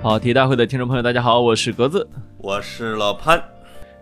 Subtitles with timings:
[0.00, 2.08] 跑题大会的听众朋友，大家好，我是格子，
[2.38, 3.42] 我是老潘。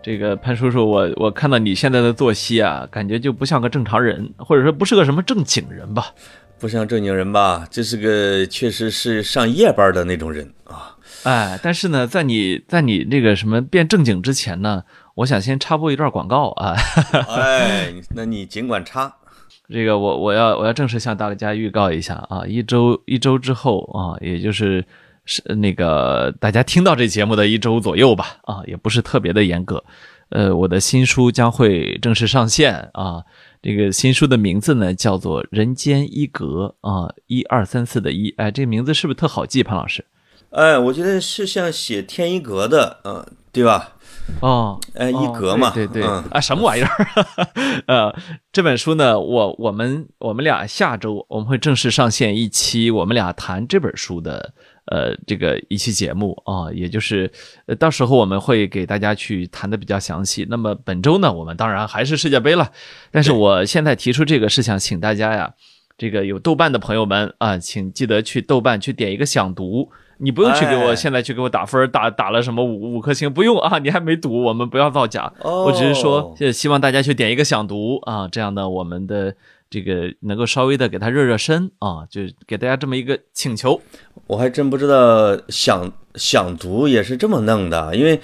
[0.03, 6.13] 这个潘叔叔，我我看到你现在的作息啊，感觉就不像个正常人，或者说不是个什么正经人吧？
[6.59, 7.67] 不像正经人吧？
[7.71, 10.95] 这是个确实是上夜班的那种人啊。
[11.23, 14.85] 哎，但是呢，在你在你那个什么变正经之前呢，
[15.15, 16.77] 我想先插播一段广告啊。
[17.35, 19.17] 哎，那你尽管插。
[19.69, 24.85] 这个我我要我要正式向大家预告一下啊，一周一周之后啊，也就是
[25.27, 29.85] 是那个大家听到这节目的一周左右吧啊，也不是特别的严格。
[30.31, 33.23] 呃，我的新书将会正式上线啊。
[33.63, 40.05] 这个新书的名字呢叫做《人间一格》啊，一二三四的一，哎，这个名字是不是特好记，潘老师？
[40.51, 43.93] 哎，我觉得是像写天一格的，嗯，对吧？
[44.41, 47.07] 哦，哎，一格嘛，对对啊，什么玩意儿？
[47.87, 48.15] 呃，
[48.53, 54.53] 这本书呢，我我们我们俩下周我们会正式上线一期，我们俩谈这本书的
[54.87, 57.31] 呃这个一期节目啊，也就是
[57.67, 60.47] 呃到时候我们会给大家去谈的比较详细。
[60.49, 62.71] 那么本周呢，我们当然还是世界杯了，
[63.11, 65.55] 但是我现在提出这个是想请大家呀，
[65.99, 69.91] 这个有豆瓣的朋友们啊，请记得去豆瓣去点一个想读。
[70.19, 75.31] 你不用去给我现在去给我打分，打打了什么五五颗星，不用啊，你还没读，我们不要造假。
[75.43, 79.35] 我只是说，希望大家去点一个想读啊，这样呢，我们的
[79.69, 83.81] 这个能够稍微的给他热热身啊，就给大家这么一个请求。
[84.27, 88.21] 我还真不知道想想读也是这么弄的，因为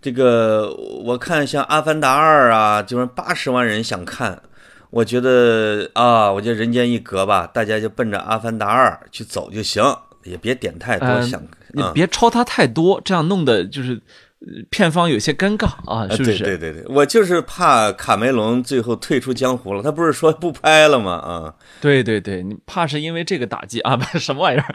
[0.00, 0.72] 这个
[1.04, 4.42] 我看像《阿凡达二》啊，就是八十万人想看，
[4.90, 9.82] 我觉得啊，我觉得人间一格吧，大家就奔着《阿凡达二》去走就行。
[10.24, 11.40] 也别点太多，想
[11.72, 14.02] 你别抄他太多，这样弄的就是
[14.70, 16.44] 片方有些尴尬啊，是不是？
[16.44, 21.12] 对对对，我就是怕卡梅隆最后退出江湖了，他不是说不拍了吗？
[21.12, 23.98] 啊，对对对，你怕是因为这个打击啊？
[24.18, 24.74] 什么玩意儿？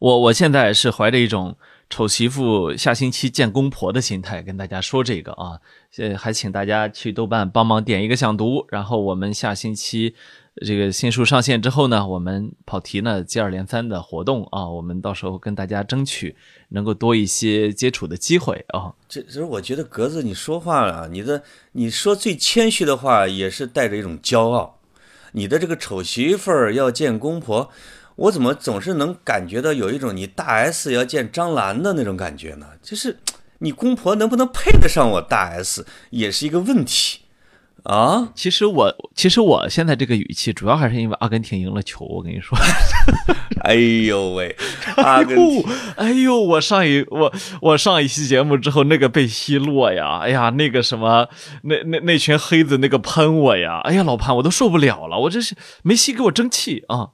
[0.00, 1.56] 我我现在是怀着一种
[1.88, 5.60] 丑媳妇下星期见公婆的心态跟大家说这个啊，
[5.98, 10.14] 呃，还请大家去豆瓣帮忙点一个想读，然后我们下星期。
[10.64, 16.36] 这个新书上线之后呢，我们跑题呢接二连三的活动啊，我们到时候跟大家争取
[16.68, 18.92] 能够多一些接触的机会啊。
[19.08, 24.78] 这其实我觉得格子你说话啊，你的你说最谦虚的话也是带着一种骄傲。
[25.32, 27.70] 你的这个丑媳妇要见公婆，
[28.16, 32.66] 我怎么总是能感觉到有一种你大 S 要见张兰的那种感觉呢？
[32.82, 33.18] 就是
[33.60, 37.19] 你公婆能不能配得上我大 S 也是一个问题。
[37.84, 42.04] 啊，其实我其实我现在这个语气，主要还是因为阿根廷赢了球。
[42.04, 42.56] 我跟你说，
[43.64, 44.54] 哎呦喂，
[44.96, 45.64] 阿根廷，
[45.96, 47.32] 哎呦，我上一我
[47.62, 51.28] 我上一期节目之后，那个被奚落呀，哎呀，那个什么，
[51.62, 57.10] 那那那群黑子那个喷我呀，哎呀，老潘，我都受不了了，我这是梅西给我争气啊。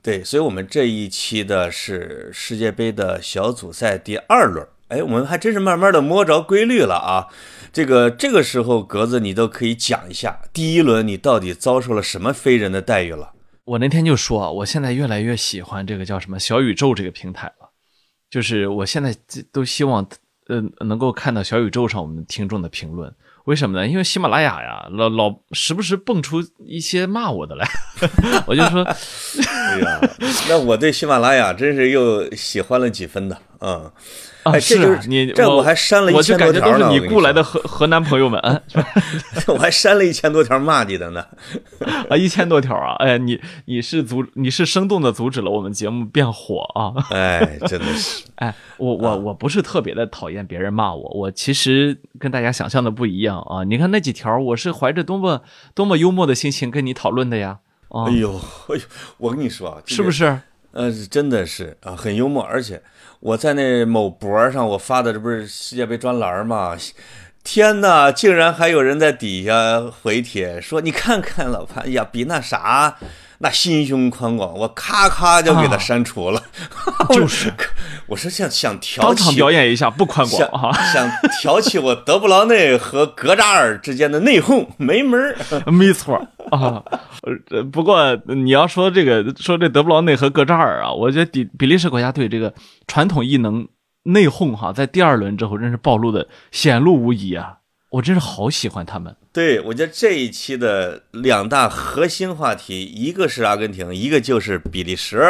[0.00, 7.28] 对，所以我们这一期的是世界杯的小组赛第二轮，哎，我们还真是慢慢的摸着规律了啊。
[7.72, 13.32] 这个这个时候，格子你都可以讲一下，第一轮你到底遭受了什么非人的待遇了？
[13.64, 17.70] 我那天就说，我现在越来越喜欢这个叫什么小宇宙这个平台了，
[18.28, 19.16] 就是我现在
[19.50, 20.06] 都希望，
[20.48, 23.10] 呃，能够看到小宇宙上我们听众的评论。
[23.46, 23.88] 为什么呢？
[23.88, 27.66] 因为喜马拉雅呀，老老时不时蹦出一些骂我的来，
[28.46, 28.82] 我就说，
[29.48, 30.00] 哎呀，
[30.50, 33.90] 那我对喜马拉雅真是又喜欢了几分的，嗯。
[34.42, 36.88] 啊，是你这我还删了一千多条呢。
[36.88, 38.40] 都是你雇来的河河南朋友们，
[39.48, 41.24] 我还删了一千多条骂你的呢。
[42.10, 42.94] 啊，一千多条啊！
[42.98, 46.92] 哎，你你是阻你是生动的阻止了我们节目变火啊！
[47.10, 48.24] 哎，真的是。
[48.36, 53.64] 哎，我我我不是特别的讨厌别人骂我，我其实跟大家想象的不一样啊！
[53.64, 55.42] 你看那几条，我是怀着多么
[55.74, 57.58] 多么幽默的心情跟你讨论的呀！
[58.06, 58.34] 哎呦
[58.68, 58.80] 哎呦，
[59.18, 60.40] 我跟你说啊，是不是？
[60.72, 62.82] 呃，真的是啊，很幽默，而且。
[63.20, 66.76] 我在那某博上，我发的这不是世界杯专栏吗？
[67.44, 72.98] 天哪，竟然还有人在底下回帖说：“你看看老潘呀，比那啥。”
[73.42, 76.40] 那心胸宽广，我咔咔就给他删除了。
[77.10, 77.52] 就是，
[78.06, 81.10] 我是想想挑起表演一下不宽广哈， 想
[81.40, 85.36] 挑起我德布劳内和格扎尔之间的内讧，没门儿。
[85.72, 86.14] 没错
[86.52, 86.80] 啊，
[87.50, 92.54] 呃，不过你要说这个说这德布劳内和格扎尔啊，我觉得比比利时国家队这个
[92.86, 93.66] 传统异能
[94.04, 97.54] 内讧哈，在第二轮之后真是暴露的显露无遗啊。
[97.90, 99.16] 我真是好喜欢他们。
[99.32, 105.22] 对，我觉得这一期的两大核心话题，一个是阿根廷，一个就是比利时。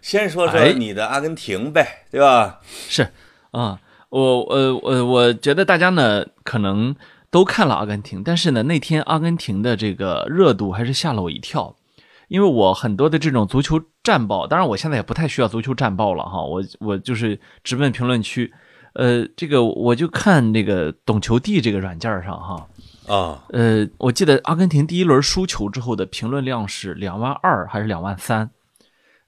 [0.00, 2.60] 先说说你的阿根廷呗，对吧？
[2.88, 3.08] 是
[3.50, 6.94] 啊，我呃我我觉得大家呢可能
[7.30, 11.74] 都看了阿根廷，但是呢那天阿根廷的这个热度还是吓了我一跳。
[12.28, 18.52] 因为我很多的这种足球战报，当然我现在也不太需要足球战报了哈，我我就是直奔评论区，
[18.94, 22.66] 呃，这个我就看那个懂球帝这个软件上哈，
[23.06, 28.50] 啊，呃，我记得阿根廷第一轮输球之后的评论量是两万二还是两万三，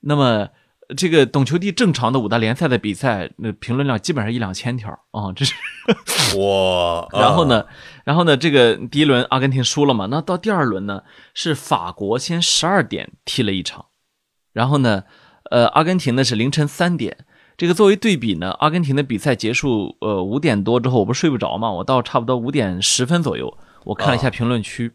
[0.01, 0.49] 那么。
[0.97, 5.53] 这个懂球帝正常的五大联赛的比赛，那评论量基本上一两千条啊，这是
[6.39, 7.09] 哇。
[7.11, 7.67] 然后呢，
[8.05, 11.03] 然后呢，这个第一轮阿根廷输了嘛，那到第二轮呢，
[11.35, 13.87] 是法国先十二点踢了一场，
[14.53, 15.03] 然后呢，
[15.51, 17.27] 呃，阿根廷呢是凌晨三点。
[17.57, 24.93] 这个作为对比呢，阿根廷的比赛结束，呃，五点多之后，我不是睡不着嘛，我到差不多五点十分左右，我看了一下评论区，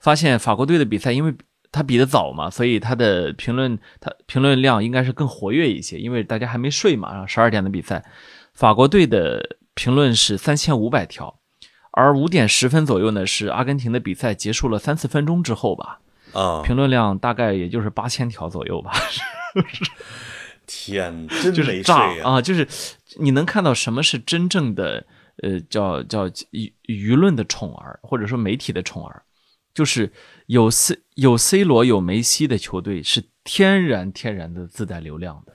[0.00, 1.34] 发现法国队的比赛，因为。
[1.76, 7.10] 他比的早嘛，所以他的评论，他评论量应该是更活跃一些，因为大家还没睡嘛。
[7.10, 8.04] 然后十二点的比赛，
[8.52, 11.40] 法国队的评论是三千五百条，
[11.90, 15.98] 而五点十分左右呢，是阿根廷的比赛结束了三四分钟之后吧，
[16.32, 18.92] 啊，评论量大概也就是八千条左右吧。
[20.68, 22.40] 天，真 就是炸啊！
[22.40, 22.68] 就是
[23.18, 25.04] 你能看到什么是真正的
[25.42, 29.22] 呃，叫叫舆舆论的宠儿，或者说媒体的宠儿。
[29.74, 30.12] 就是
[30.46, 35.52] 有 C 有 C 罗有梅西的球队是天然天然的自带流量的。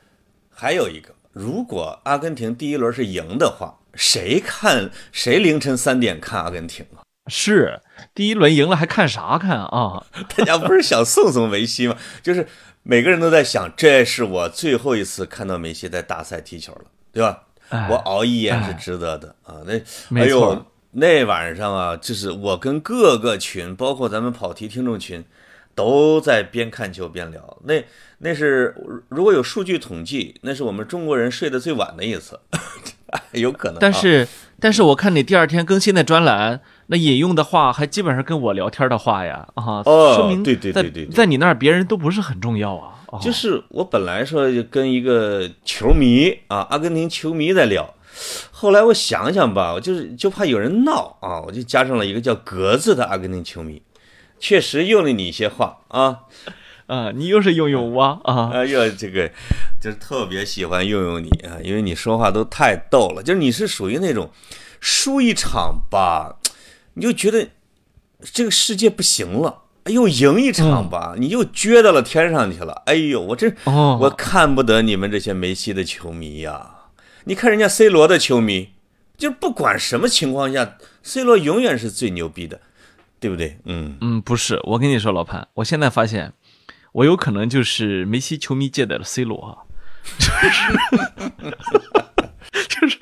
[0.49, 6.99] 还有一个，如果阿根廷第一轮是赢的话，谁看谁凌晨三点看阿根廷啊？
[7.27, 7.79] 是
[8.13, 10.05] 第一轮赢了还看啥看啊？
[10.35, 11.95] 大家不是想送送梅西吗？
[12.21, 12.45] 就是
[12.83, 17.43] 每个人都在想，这是我最后一次看到梅西在大赛踢球了，对吧？
[17.89, 19.55] 我熬一夜是值得的啊！
[19.65, 19.73] 那
[20.09, 20.65] 没错。
[20.91, 25.23] 那晚上啊，就是我跟各个群，包括咱们跑题听众群，
[25.75, 27.57] 都在边看球边聊。
[27.65, 27.85] 那
[28.17, 28.75] 那是
[29.09, 32.39] 如果有数据统计，那是我们中国人睡得最晚的一次，
[33.33, 33.77] 有可能。
[33.79, 34.27] 但是，
[34.59, 42.95] 但是我看你第二天更新的专栏，那引用的话还基本上跟我聊天的话呀，啊，说明对对对对，在你那儿别人都不是很重要啊。
[43.21, 47.95] 就是我本来说跟一个球迷啊，阿根廷球迷在聊。
[48.51, 53.81] 后来我想想吧，我就是就怕有人闹啊，我就加上了一个叫格子的阿根廷球迷，
[54.39, 56.19] 确实用了你一些话啊，
[56.87, 59.31] 啊，你又是用用我啊，哎呦，这个
[59.79, 64.29] 就是特别喜欢用用你啊，因为你说话都太逗了，就是你是属于那种
[64.81, 66.39] 输一场吧，
[66.95, 67.47] 你就觉得
[68.21, 76.75] 这个世界不行了，又赢一场吧，你又撅到了天上去了，哎呦，我这我看不得你们这些梅西的球迷呀。
[77.25, 78.69] 你看人家 C 罗的球迷，
[79.17, 82.61] 就不管什么情况下，C 罗永远是最牛逼的，
[83.19, 83.57] 对不对？
[83.65, 83.97] 嗯。
[84.01, 86.33] 嗯，不是，我跟你说，老潘，我现在发现，
[86.93, 89.57] 我有可能就是梅西球迷界的 C 罗啊，
[92.69, 92.97] 就是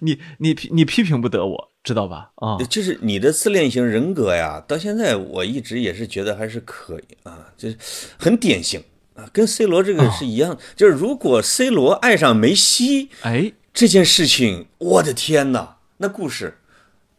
[0.00, 2.30] 你你你批评不得我，知道吧？
[2.36, 7.76] 啊，就是你的自恋型人格呀，到现在我一直也是觉得还是可以啊，就是
[8.18, 8.82] 很典型
[9.14, 13.52] 啊，跟 C 罗这个是一样，就是如果 C 罗爱上梅西，哎。
[13.72, 15.76] 这件事情，我的天哪！
[15.98, 16.58] 那故事，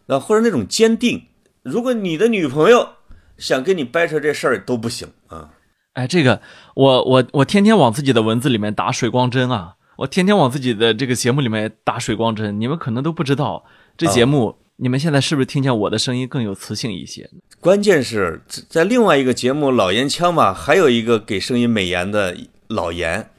[0.07, 1.27] 啊，或者那种坚定，
[1.63, 2.89] 如果你的女朋友
[3.37, 5.51] 想跟你掰扯这事儿都不行啊！
[5.93, 6.41] 哎，这个，
[6.75, 9.75] 我我我天天往自己的文字里面打水光针啊！
[9.97, 13.63] 我天天往自己的这个节目里面打水光针，你们可能都不知道，
[13.97, 17.29] 这节目你们现在是不是听见我的声音更有磁性一些？
[17.59, 22.35] 关键是在另外一个节目老烟枪嘛，还有一个给声音美颜的
[22.67, 23.29] 老严，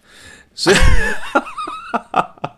[0.55, 0.77] 所以。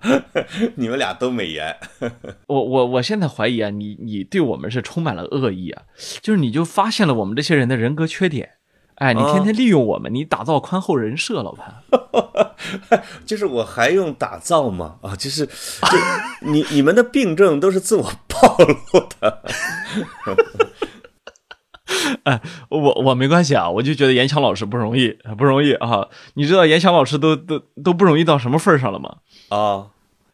[0.77, 1.75] 你们俩都美颜，
[2.47, 5.83] 我我我现在怀疑啊，你你对我们是充满了恶意啊，
[6.21, 8.51] 就是你就发现了我们这些人的人格缺点，
[8.97, 11.83] 哎，你天天利用我们，你打造宽厚人设，老潘，
[13.25, 14.97] 就是我还用打造吗？
[15.03, 15.53] 啊，就是就
[16.41, 19.43] 你你们的病症都是自我暴露的。
[22.25, 22.41] 哎，
[22.71, 26.09] 我我没关系啊，我就觉得严强老师不容易，不容易啊！
[26.35, 29.17] 你知道严强老师都都都不容易到什么份上了吗？
[29.51, 29.89] 啊，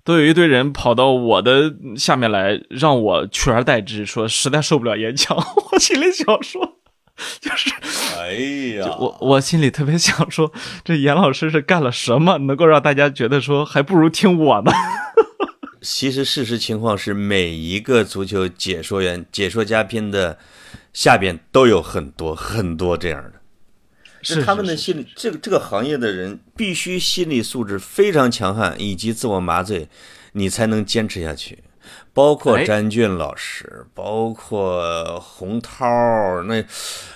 [0.05, 5.37] 都有一堆人跑到我的下面来，让我取而代之，说实在受不了严强。
[5.73, 6.79] 我心里想说，
[7.41, 7.71] 就是，
[8.19, 8.33] 哎
[8.79, 10.53] 呀，我我心里特别想说，
[10.85, 14.73] 这严老师是干了什么，能够让大家觉得说还不如听我呢？
[15.83, 20.39] 其实事实情况是，每一个足球解说员、解说嘉宾的。
[20.93, 23.35] 下边都有很多很多这样的，
[24.23, 29.89] 是他们的心理，这个这个行业的人必须心理素质非常强悍，以及自我麻醉，
[30.33, 31.61] 你才能坚持下去。
[32.13, 35.85] 包括詹俊老师，包括洪涛，
[36.45, 36.65] 那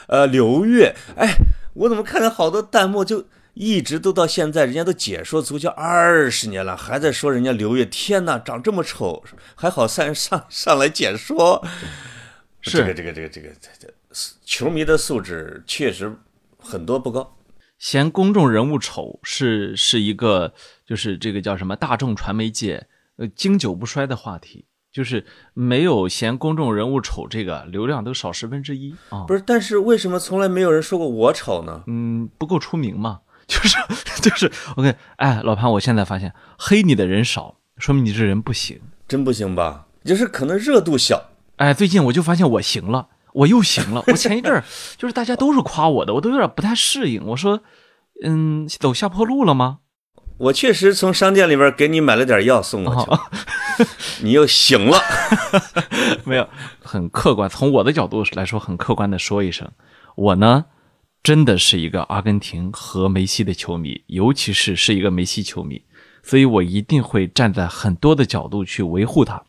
[0.07, 1.35] 呃刘越，哎，
[1.75, 9.23] 我怎么看到好多弹幕就一直都到现在，人家都解说足球二十年了，还在说人家刘越，天哪，长这么丑
[9.55, 11.65] 还好上上上来解说。
[12.61, 13.95] 是这个这个这个这个这这
[14.45, 16.17] 球迷的素质确实
[16.59, 17.37] 很多不高。
[17.79, 20.55] 嫌公众人物丑是是一个
[20.87, 22.87] 就是这个叫什么大众传媒界
[23.17, 29.25] 呃经久不衰的话题，就是没有嫌公众人物丑这个流量都少十分之一啊。
[29.27, 31.83] 不是，但是为什么从来没有人说过我丑呢？
[31.89, 33.77] 嗯，不够出名嘛，就是
[34.23, 39.87] 就是，OK，哎，老潘，我现在发现黑你的人少，说明你这人不行，真不行吧？
[40.05, 41.21] 就是可能热度小。
[41.57, 43.09] 哎，最近我就发现我行了。
[43.35, 44.63] 我又行了，我前一阵儿
[44.97, 47.25] 就是大家都是夸我的，我都有点不太适应。
[47.27, 47.61] 我说，
[48.23, 49.79] 嗯，走下坡路了吗？
[50.39, 53.85] 我确实从商店里边给你买了点药送过去，
[54.25, 54.99] 你又醒了。
[56.25, 56.49] 没有，
[56.83, 59.71] 很客观，从我的角度来说，很客观的说一声，
[60.17, 60.67] 我呢
[61.23, 65.83] 真的是一个阿根廷和梅西的球迷，尤其是是一个梅西球迷，
[66.23, 69.43] 所以我一定会站在很多的角度去维护他，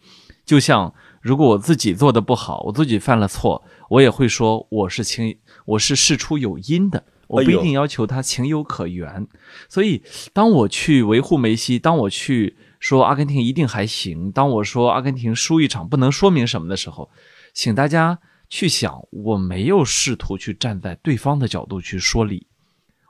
[0.46, 0.94] 就像。
[1.22, 9.28] 如果我自己做的不好，我自己犯了错，我也会说我是情，我是事出有因的，我不一定要求他情有可原。
[9.70, 10.04] 所以，
[10.34, 17.10] 当我去维护梅西，当我去说阿根廷一定还行，当我说阿根廷输一场不能说明什么的时候，
[17.54, 22.48] 请大家去想，我没有试图去站在对方的角度去说理，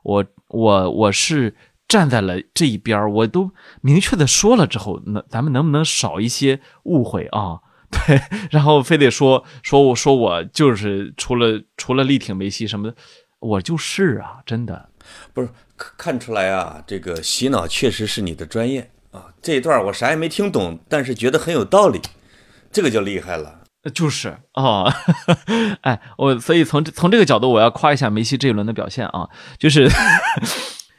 [0.04, 1.56] 我我我是
[1.88, 7.60] 站在了这一边我都明确的说了之后，那咱们能不能少一些误会啊？
[8.08, 8.20] 对，
[8.50, 12.96] 然后非得说说我说我就是除了除了力挺梅西什么的，
[13.46, 14.90] 我就是啊，真的
[15.34, 15.50] 不是
[15.98, 19.26] 看出来啊，这个洗脑确实是你的专业啊。
[19.42, 22.02] 这一段我啥也没听懂，但是觉得很有道理，
[22.72, 23.62] 这个就厉害了。
[23.94, 24.86] 就是啊，
[25.82, 29.88] 哎，我所以从从这个角度，我要夸一下梅西这一轮的表现啊，就是。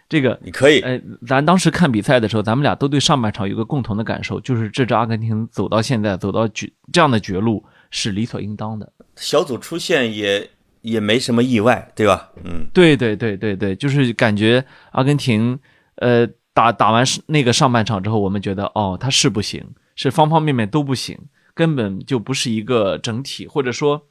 [0.08, 8.92] 这个你可以，哎，咱当时看比赛的时候，咱们俩都对上半场有个共同的感受，就是这支阿根廷走到现在，走到绝这样的绝路是理所应当的。
[9.16, 10.48] 小组出线也
[10.86, 12.30] 也没什么意外，对吧？
[12.44, 15.58] 嗯，对对对对对，就是感觉阿根廷，
[15.96, 16.24] 呃，
[16.54, 21.18] 打打完那个上半场之后，我们觉得哦，他是不行，是方方面面都不行，
[21.54, 24.06] 根本就不是一个整体，或者说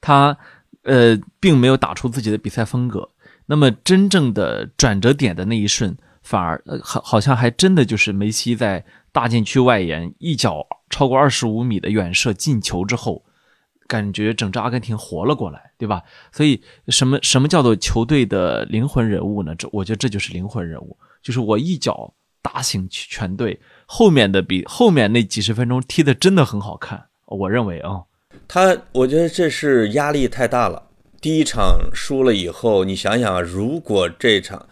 [0.00, 0.38] 他
[0.84, 3.10] 呃，并没有打出自己的比赛风格。
[3.46, 13.24] 那么真正的转折点的那一瞬，反而好好像还真的就是梅西在大禁区外沿一脚超过二十五米的远射进球之后，
[13.92, 16.02] 感觉整支阿根廷活了过来，对吧？
[16.32, 16.58] 所以
[16.88, 19.54] 什么什么叫做球队的灵魂人物呢？
[19.54, 28.00] 这我觉得这就是灵魂人物，就是我一脚打醒全队，后面的比后面那几十分钟踢的真的很好看，我认为啊，
[28.48, 30.82] 他我觉得这是压力太大了。
[31.20, 34.66] 第一场输了以后，你想想，如果这场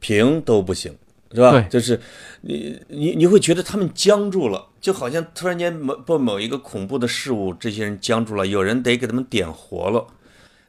[0.00, 0.92] 平都不行，
[1.34, 1.60] 是吧？
[1.68, 2.00] 就是
[2.42, 10.06] 你你你会觉得他们僵住了，就好像突然间某不某一个恐怖的事物，这些人僵住了，有人得给他们点活了。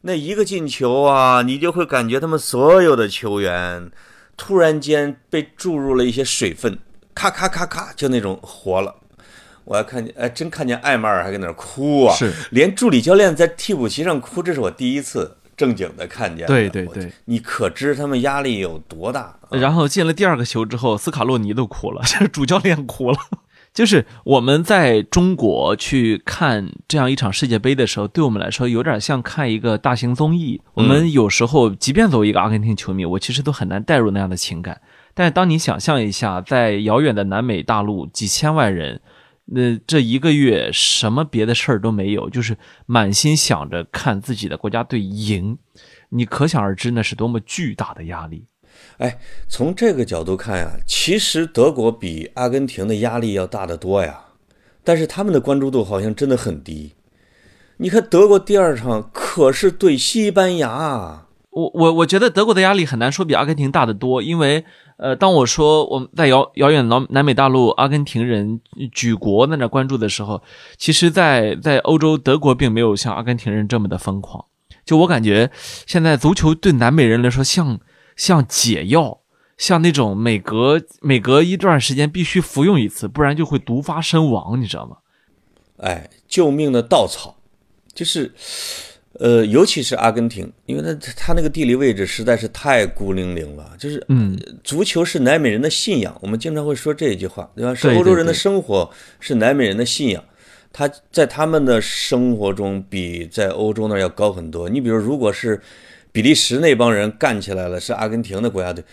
[0.02, 3.90] 那一个进球啊，你就会感觉他们所有的球员
[4.38, 6.78] 突然间被注入了一些水分，
[7.14, 8.96] 咔咔咔咔，就那种活了。
[9.64, 12.16] 我还看见，哎，真看见艾马尔还搁那哭啊！
[12.16, 16.46] 是，连助理教练在替补席上哭，这是我第一次正经的看见。
[16.48, 19.38] 对对对，你可知他们压力有多大？
[19.52, 22.02] 然后进了第二个球之后，斯卡洛尼都哭了，
[22.34, 23.18] 主教练哭了。
[23.74, 30.62] 就是我们在中国去看这样一场世界杯的时候，对我们来说有点像看一个大型综艺。
[30.76, 34.80] 我们有时候，即便作为一个阿根廷球迷，我其实都很难带入那样的情感。
[35.14, 39.02] 但是当你想象一下，在遥远的南美大陆，几千万人。
[39.48, 45.60] 那这一个月什么别的事儿都没有，就是满心想着看自己的国家队赢，
[46.10, 48.48] 你可想而知那是多么巨大的压力。
[48.98, 54.20] 哎，从这个角度看呀，其实德国比阿根廷的压力要大得多呀，
[54.84, 56.94] 但是他们的关注度好像真的很低。
[57.78, 64.66] 你看德国第二场可是对西班牙，我我我觉得德国的压力很难说比阿根廷大得多，因为。
[64.98, 68.62] 呃，当我说我们在遥遥远南南美大陆，阿根廷人
[68.94, 70.42] 举国在那关注的时候，
[70.78, 74.46] 其实，在在欧洲，德国并没有像阿根廷人这么的疯狂。
[74.86, 75.52] 就我感觉，
[75.86, 77.80] 现在足球对南美人来说，像
[78.16, 79.20] 像解药，
[79.58, 84.98] 像那种每隔每隔一段时间必须服用一次，不然就会毒发身亡，你知道吗？
[85.78, 87.36] 哎，救命的稻草，
[87.94, 88.34] 就是。
[89.20, 93.72] 呃，尤其是阿根廷，因为它它那个地理位置实在是太孤零零了。
[93.78, 97.74] 就是，嗯，足球是南美人的信仰，我们经常会说这一句话，对吧？
[97.74, 100.24] 是欧洲人的生活，是南美人的信仰。
[100.74, 104.68] 他在他们的生活中比在欧洲那要高很多。
[104.68, 105.62] 你比如，如果是
[106.12, 108.84] 比利时那帮人干起来了，是阿根廷的国家队，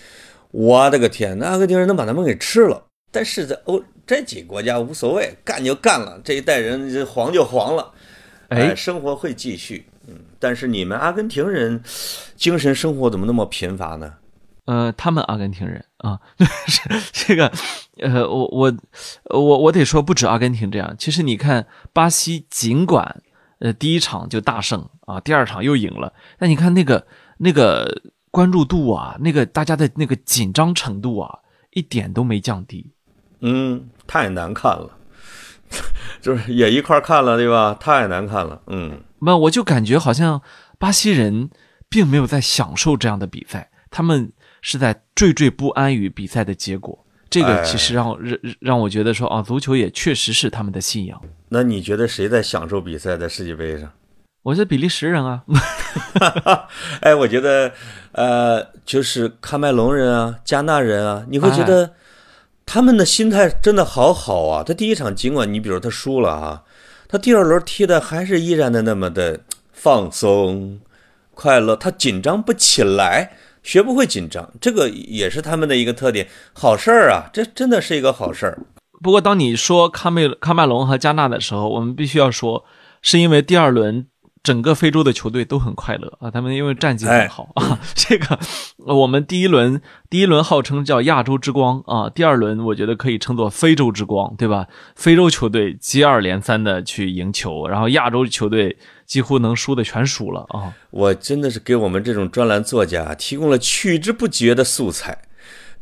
[0.52, 2.84] 我的个天，那阿根廷人能把他们给吃了。
[3.10, 7.92] 但是在欧这几个国家无所谓，干就干了，这一代人黄就黄了。
[8.48, 9.84] 哎，生活会继续。
[10.12, 11.82] 嗯，但是你们阿根廷人
[12.36, 14.14] 精神生活怎么那么贫乏呢？
[14.66, 16.20] 呃，他们阿根廷人啊，
[17.12, 17.50] 这个，
[17.98, 18.72] 呃，我我
[19.30, 20.94] 我我得说，不止阿根廷这样。
[20.96, 23.22] 其实你看，巴西尽管
[23.58, 27.04] 呃第一场就大胜啊，第二场又赢了，但你看那个
[27.38, 31.40] 那个关注度啊，那个大家的那个紧张程度啊，
[31.72, 32.88] 一点都没降低。
[33.40, 34.90] 嗯，太难看了，
[36.22, 37.76] 就是也一块看了，对吧？
[37.80, 38.62] 太难看了。
[38.68, 40.42] 嗯，那我就感觉好像
[40.78, 41.50] 巴西人
[41.88, 44.32] 并没有在享受这样的比赛，他们。
[44.64, 51.20] 是在惴惴不安于比赛的结果，这个其实让让让我觉得说啊，足球也确实是他们的信仰。
[51.48, 53.90] 那你觉得谁在享受比赛在世界杯上？
[54.44, 55.42] 我觉得比利时人啊。
[57.02, 57.72] 哎，我觉得
[58.12, 61.94] 呃，就是喀麦隆人啊，加纳人啊，你会觉得
[62.64, 64.62] 他们的心态真的好好啊。
[64.62, 66.62] 他第一场尽管你比如他输了啊，
[67.12, 69.40] 他第二轮踢的还是依然的那么的
[69.70, 70.80] 放松、
[71.34, 73.32] 快乐，他紧张不起来。
[73.62, 76.26] 学不会紧张，这个也是他们的一个特点。
[76.54, 78.58] 好事儿啊，这真的是一个好事儿。
[79.02, 82.64] 不过，当你说卡麦卡麦隆和加纳的时候，我们必须要说，
[83.02, 84.06] 是因为第二轮。
[84.42, 87.78] 整个非洲的球队都很快乐啊，他们因为战绩很好啊。
[87.94, 88.38] 这个
[88.78, 89.80] 我们第一轮
[90.10, 94.66] 第一轮号称叫亚洲之光啊，第二轮我觉得可以称作非洲之光，对吧？
[94.96, 100.74] 非洲球队接二连三的去赢球，然后亚洲球队几乎能输的全输了啊。
[100.90, 105.18] 我真的是给我们这种专栏作家提供了取之不绝的素材。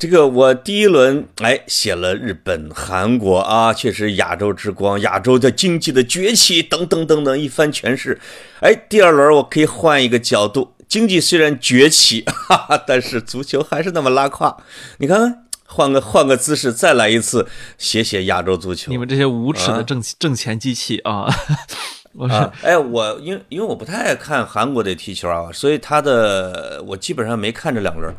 [0.01, 8.19] 这个我第一轮哎写了日本、韩国啊，确实亚洲之光，亚洲的经济的崛起等等等等一番诠释。
[8.61, 14.57] 哎，第二轮我可以换一个角度，经济虽然崛起， 哈哈，但是足球还是那么拉胯。
[14.97, 18.91] 你看，换个换个姿势再来一次，写写亚洲足球。
[18.91, 21.29] 你们这些无耻的挣挣钱机器啊！
[22.17, 28.15] 我是哎，我因为因为我不太爱看韩国的踢球啊，所以他的我基本上没看这两轮。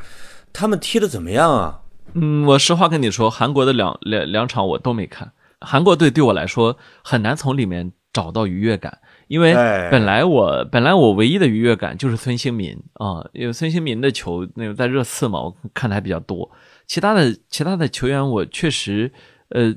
[0.53, 1.81] 他们踢的怎么样啊？
[2.13, 5.31] 嗯，我实话跟你说，韩国的两两两场我都没看。
[5.61, 9.53] 韩国队对我来说很难从里面找到愉悦感，因为
[9.89, 16.51] 本来我本来我唯一的愉悦感就是孙兴民啊，因为孙兴民的球那个在热刺嘛，我看的还比较多。
[16.87, 19.13] 其他的其他的球员我确实
[19.49, 19.73] 呃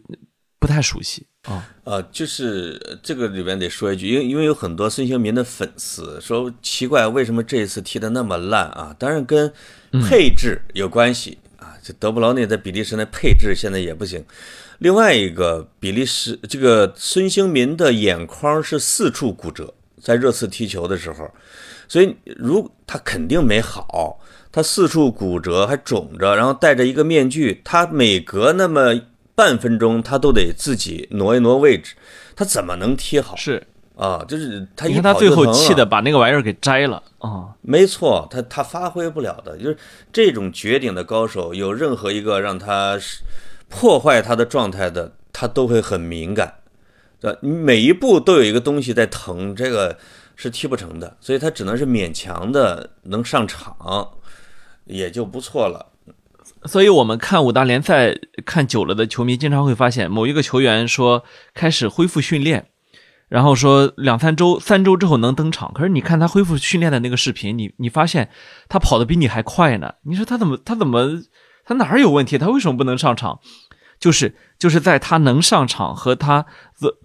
[0.59, 1.69] 不太熟悉啊。
[1.85, 8.97] 呃，就是这个里边得说一句，因为因为有很多孙兴民的粉丝说奇怪，为什么这一次踢的那么烂啊？
[8.99, 9.53] 当然跟
[10.09, 14.25] 配置有关系啊，这德布劳内在比利时那配置现在也不行。
[14.79, 21.31] 另外一个，比利时这个孙兴民的眼眶是四处骨折，在热刺踢球的时候，
[21.87, 24.19] 所以如他肯定没好，
[24.51, 28.95] 他四处骨折还肿着，然后戴着一个面具，他每隔那么
[29.35, 31.94] 半分钟，他都得自己挪一挪位置，
[32.37, 33.35] 他怎么能踢好？
[33.37, 33.66] 是。
[33.97, 37.55] 啊，就是他，你看他最后气的把那个玩意儿给摘了啊！
[37.61, 39.77] 没错，他他发挥不了的，就是
[40.12, 42.99] 这种绝顶的高手，有任何一个让他
[43.68, 46.55] 破坏他的状态的，他都会很敏感，
[47.20, 47.38] 对？
[47.40, 49.97] 你每一步都有一个东西在疼，这个
[50.35, 54.11] 是踢不成的，所以他只能是勉强的能上场，
[54.87, 55.94] 也就不错了。
[56.66, 61.24] 所以我们看五大联赛看久了的球迷，经常会发现某一个球员说
[61.55, 62.66] 开始恢复训练。
[63.29, 68.29] 然后说两三周、三周之后能登场，可是你看他恢复训练的那个视频，你你发现
[68.68, 69.94] 他跑的比你还快呢。
[70.05, 71.22] 你说他怎么他怎么
[71.64, 72.38] 他哪儿有问题？
[72.38, 73.40] 他为什么不能上场？
[73.98, 76.44] 就是就是在他能上场和他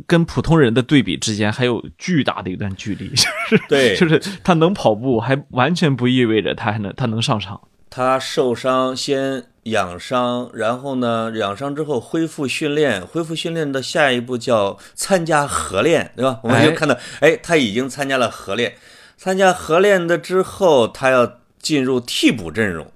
[0.06, 3.12] 跟普通人的对比之间，还有巨大的一段距离。
[3.70, 7.60] 对，就是他能跑步，还完全不意味着他还能他能上场。
[7.90, 9.46] 他受伤先。
[9.64, 11.32] 养伤，然后呢？
[11.36, 16.40] 养伤之后恢复训练，恢复训练的下一步叫参加合练，对吧？
[16.42, 18.74] 我们就看到，哎，他已经参加了合练。
[19.16, 22.92] 参加合练的之后，他要进入替补阵容，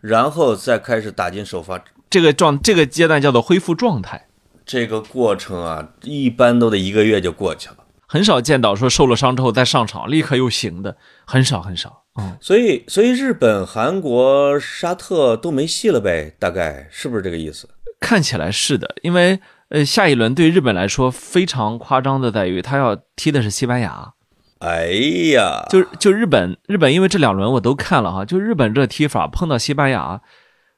[0.00, 1.84] 然后再开始打进首发。
[2.10, 4.26] 这个状，这个阶段叫做恢复状态。
[4.66, 7.76] 这个过程啊，一般都得一个月就过去了。
[8.08, 12.01] 很少见到说受了伤之后再上场立刻又行的，很少很少。
[12.14, 16.34] 嗯，所以所以日本、韩国、沙特都没戏了呗？
[16.38, 17.68] 大概是不是这个意思？
[18.00, 24.12] 看起来是的，因为呃，下一轮对日本来说非常夸张的在于，他要踢的是西班牙。
[24.58, 24.90] 哎
[25.32, 30.20] 呀，就就日本日本，因为这两轮我都看了哈，就日本这踢法碰到西班牙，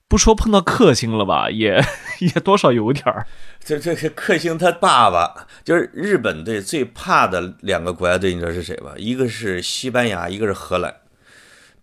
[0.08, 1.82] 不说碰到克星了吧，也
[2.20, 3.26] 也多少有点儿。
[3.62, 8.92] 这这是克星他爸爸，就是日本队最怕的两个国家队，你知道是谁吧？
[8.96, 10.94] 一个是西班牙，一个是荷兰。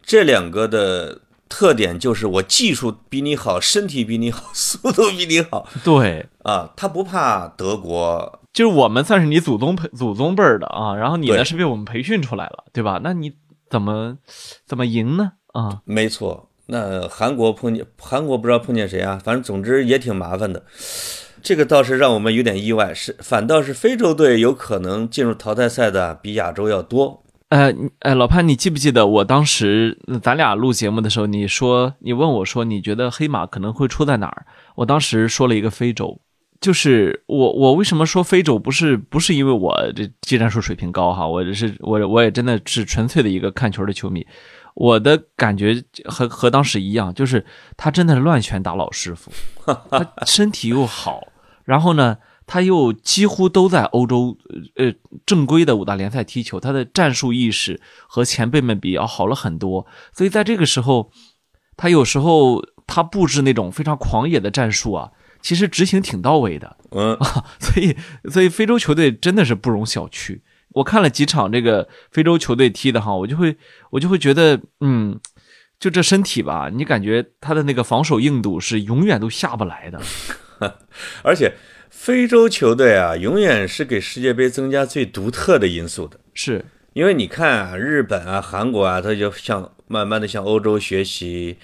[0.04, 5.68] 这两个的特点就是我技术比你好，身体比你好，速度比你好。
[5.84, 13.00] 对啊，他不怕德国，就是我们算是你祖宗培祖宗辈儿的啊，然后你呢是被我们培训出来了，对吧？
[13.04, 13.34] 那你
[13.70, 14.18] 怎么
[14.66, 15.34] 怎么赢呢？
[15.54, 16.50] 啊，没错。
[16.68, 20.64] 那韩国碰见韩国不知道碰见谁啊，反正总之也挺麻烦的。
[21.44, 27.24] 这个倒是让我们有点意外，是反倒是非洲队有可能进入淘汰赛的比亚洲要多。
[27.52, 34.46] 呃呃，老潘，你记不记得我当时咱俩录节目的时候，你说你问我说你觉得黑马可能会出在哪儿？
[34.76, 36.22] 我当时说了一个非洲，
[36.62, 44.26] 就是我我为什么说非洲不是不是因为我这技战术水平高哈，我这是我我也真的是纯粹的一个看球的球迷，
[44.74, 49.30] 我的感觉和和当时一样，就是他真的是乱拳打老师傅，
[49.66, 51.28] 他身体又好，
[51.66, 52.18] 然后呢。
[52.52, 54.38] 他又几乎都在欧洲，
[54.76, 54.94] 呃，
[55.26, 59.88] 正规的五大联赛踢球，他的战术意识和前辈们比要好了很多。
[60.12, 61.14] 所以在这个时候，
[61.78, 65.12] 他有时候他布置那种非常狂野的战术啊，
[65.42, 66.76] 其实执行挺到位的。
[66.90, 67.18] 嗯，
[67.58, 67.96] 所以，
[68.30, 70.42] 所以非洲球队真的是不容小觑。
[70.72, 73.56] 我看了几场这个非洲球队踢的哈，我就会
[73.92, 75.18] 我就会觉得，嗯，
[75.80, 80.02] 就这身体吧，你感觉他的那个防守硬度是永远都下不来的。
[81.24, 81.54] 而且
[81.92, 86.18] 非洲球队啊，永远是给世界杯增加最独特的因素的。
[86.34, 91.58] 是，因为你看啊，日本啊、韩国啊，它就向慢慢的向欧洲学习，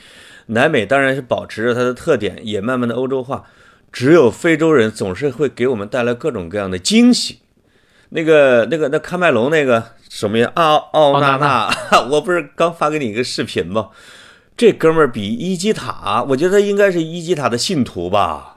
[0.48, 3.46] 南美当然是保持着它的特点，也慢慢的欧洲化。
[3.92, 7.40] 只有非洲人总是会给我们带来各种各样的惊喜。
[8.10, 10.52] 那个、那个、那喀麦隆那个什么呀？
[10.56, 11.74] 奥奥纳纳，
[12.12, 13.90] 我不是刚发给你一个视频吗？
[14.56, 18.57] 这哥们儿比伊基塔，我觉得他应该是伊基塔的信徒吧。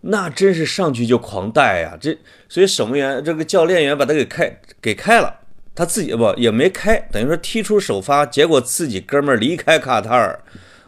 [0.00, 2.16] 那真是上去就狂带呀、这
[2.48, 5.34] 所以守门员这个教练员把他给开给开了，
[5.74, 10.38] 他自己不也没开，等于说踢出首发，结果自己哥们儿离开卡塔尔，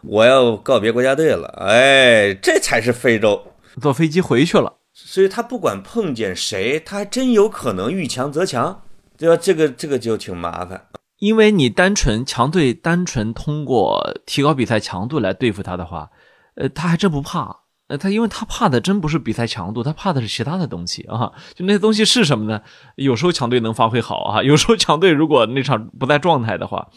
[0.03, 3.43] 我要告别国家队了，哎，这才是非洲。
[3.81, 4.75] 坐飞机回去了。
[4.93, 8.83] 所以他不管碰见谁，他还真有可能遇强则强，
[9.17, 9.37] 对吧？
[9.37, 10.87] 这个这个就挺麻烦。
[11.19, 16.11] 因为你单纯强队单纯通过提高比赛强度来对付他的话，
[16.55, 17.57] 呃，他还真不怕。
[17.89, 21.33] 呃，他因为他怕的真不是比赛强度，他怕的是其他的东西啊。
[21.55, 22.63] 就那些东西是什么呢？
[22.97, 26.89] 有时候强队能发挥好啊，有时候强队如果那场不在状态的话，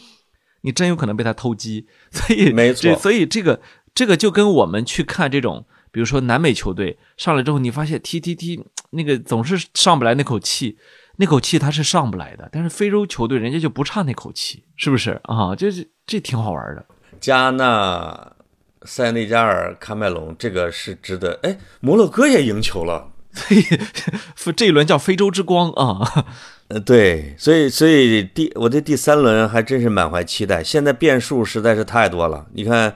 [0.62, 1.86] 你真有可能被他偷鸡。
[2.10, 3.60] 所以没错所以这个
[3.94, 10.78] 这个就跟我们去看这种，比如说南美球队上来之后，你发现踢踢踢那个总是上不来那口气。
[11.16, 15.54] 那口气他是上不来的，但是非洲球队人家就不差那口气，是不是啊？
[15.54, 16.84] 这这这挺好玩的。
[17.20, 18.34] 加纳、
[18.84, 21.38] 塞内加尔、喀麦隆，这个是值得。
[21.42, 23.08] 哎，摩洛哥也赢球了。
[24.36, 26.26] 所 以这一轮叫非洲之光啊！
[26.68, 30.62] 呃，对，所以所以第我对第三轮还真是满怀期待。
[30.62, 32.46] 现在变数实在是太多了。
[32.52, 32.94] 你看，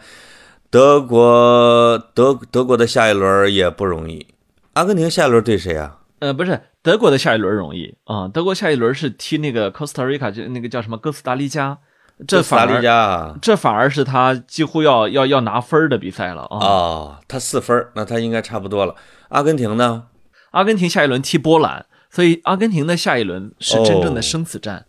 [0.71, 4.27] 德国德德国的下一轮也不容易，
[4.75, 6.01] 阿根廷下一轮对谁啊？
[6.19, 11.79] 呃，不是德国的下一轮容易啊，德国下一轮是踢那个 Costa Rica，就那个叫什么哥斯达黎加，
[12.27, 16.59] 这斯达黎反而加啊，这反而是他几乎要要要拿分儿的比赛了啊！
[16.59, 18.95] 哦，他四分，那他应该差不多了。
[19.29, 20.05] 阿根廷呢？
[20.53, 24.87] 阿根廷下一轮踢波兰，所以阿根廷的下一轮是真正的哦生死战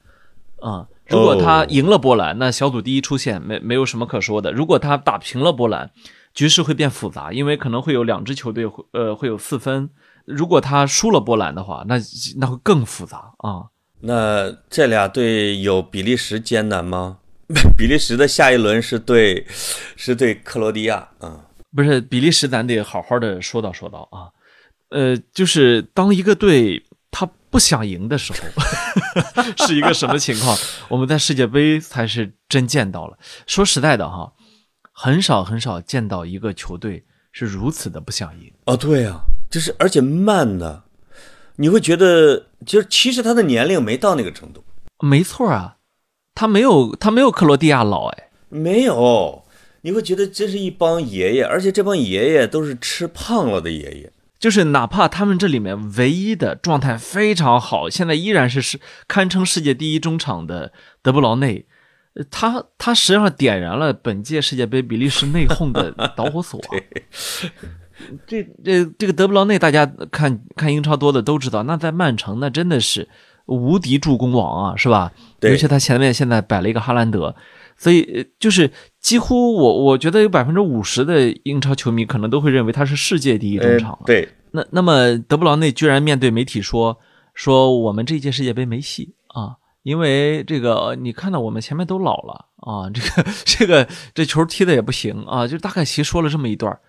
[0.61, 4.51] 啊、如果他赢了波兰，那小组第一出线没没有什么可说的。
[4.51, 5.91] 如果他打平了波兰，
[6.33, 9.89] 局势会变复杂，因为可能会有两支球队会呃会有四分。
[10.25, 11.95] 如果他输了波兰的话，那
[12.37, 13.65] 那会更复杂啊。
[14.01, 17.17] 那这俩队有比利时艰难吗？
[17.77, 19.45] 比利时的下一轮是对
[19.95, 21.45] 是对克罗地亚啊。
[21.75, 24.29] 不是比利时，咱得好好的说道说道啊。
[24.89, 28.39] 呃，就是当一个队他不想赢的时候，
[29.67, 30.57] 是一个什么情况？
[30.89, 33.17] 我们在世界杯才是真见到了。
[33.45, 34.31] 说实在的哈，
[34.91, 38.51] 很少很少见到一个球队是如此的不想赢。
[38.65, 39.19] 哦，对啊，
[39.51, 40.83] 就是而且慢的，
[41.57, 44.63] 你会觉得就是其实他的年龄没到那个程度，
[45.01, 45.77] 没错啊，
[46.33, 48.29] 他没有他没有克罗地亚老哎。
[48.49, 49.43] 没有，
[49.81, 54.11] 你会觉得这是一帮爷爷，而且这帮爷爷都是吃胖了的爷爷。
[54.39, 61.65] 就是哪怕他们这里面唯一的状态非常好，现在依然是是堪称世界第一中场的德布劳内，
[62.13, 66.77] 呃他他实际上点燃了本届世界杯比利时内讧的导火索啊。
[68.25, 73.07] 这这这个德布劳内，大家看看英超多的都知道，那在曼城那真的是
[73.45, 75.11] 无敌助攻王啊，是吧？
[75.39, 77.35] 对尤其他前面现在摆了一个哈兰德，
[77.77, 84.03] 所以呃就是几乎我我觉得有百分之五十的英超球迷可能都会认为他是世界第一中场了。
[84.05, 86.97] 对，那那么德布劳内居然面对媒体说
[87.33, 96.79] 说我们这届世界杯没戏啊，因为这个呃你看到我们前面都老了啊，这个 这个这球踢的也不行啊，就大概其说了这么一段儿。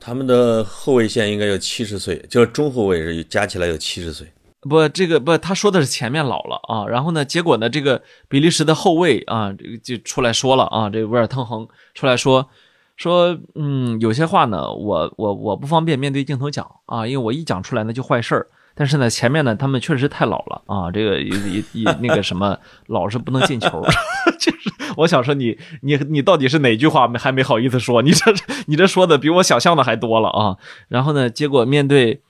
[0.00, 4.26] 他们的后卫线应该有七十岁，就是中后卫是加起来有七十岁。
[4.60, 6.86] 不，这个不，他说的是前面老了啊。
[6.86, 12.48] 然后呢，结果呢，这个比利时的后卫啊，这个就出来说了啊，这个维尔滕恒出来说
[12.96, 18.46] 说，嗯，有些话呢，我我我不方便面对镜头讲啊，因为我一讲出来呢就坏事儿。
[18.78, 23.68] 但是呢，前面呢，他们确实太老了啊，这个也也那个什么， 老是不能进球。
[24.38, 28.02] 就是我想说，你你你到底是哪句话没还没好意思说？
[28.02, 28.32] 你这
[28.66, 30.56] 你这说的比我想象的还多了啊。
[30.88, 32.22] 然后呢，结果面对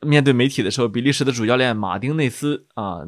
[0.00, 3.00] 面对媒体的时候，比利时的主教练马丁内斯啊，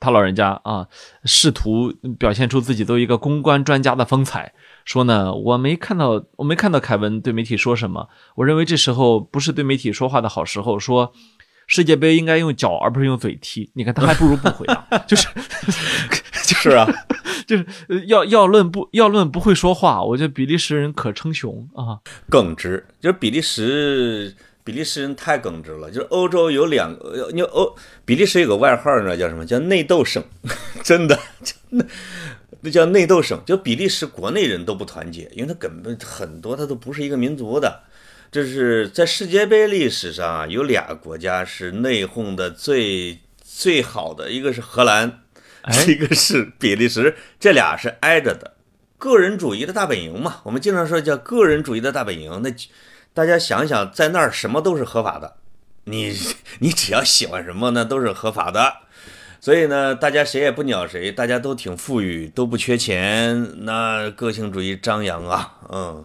[0.00, 0.86] 他老人家啊，
[1.24, 4.52] 试图表现出自己作为一个公关专家的风采，
[4.84, 11.12] 说呢，我没看到我没看到凯文对媒体说什么，我认为这时候不是对媒体说话的好时候，说。
[11.70, 15.28] 世界杯应该用脚而不是用嘴踢，你看他还不如不回答，就是
[16.48, 16.88] 就是啊，
[17.48, 17.64] 就是
[18.06, 29.46] 要要论不要论不会说话，我觉得比利时人可称雄啊，耿直，就是比利时比利时人太耿直了，就是欧洲有两个，你欧比利时有个外号呢，叫什么？
[29.46, 30.22] 叫内斗省，
[30.84, 31.18] 真的，
[31.70, 31.82] 那
[32.60, 37.84] 那叫内斗省，就比利时国内人都不团结，因为他根本很多他都不是一个民族的。
[38.30, 45.20] 这是在世界杯历史上有俩国家是内讧的最最好的，一个是荷兰，
[45.86, 48.54] 一个是比利时，这俩是挨着的。
[48.96, 52.40] 个人主义的大本营嘛，我们经常说叫个人主义的大本营。
[52.42, 52.52] 那
[53.14, 55.36] 大家想想，在那儿什么都是合法的，
[55.84, 56.12] 你
[56.60, 58.76] 你只要喜欢什么，那都是合法的。
[59.40, 66.04] 所以呢，大家谁也不鸟谁，大家都挺富裕，都不缺钱，那个性主义张扬啊，嗯。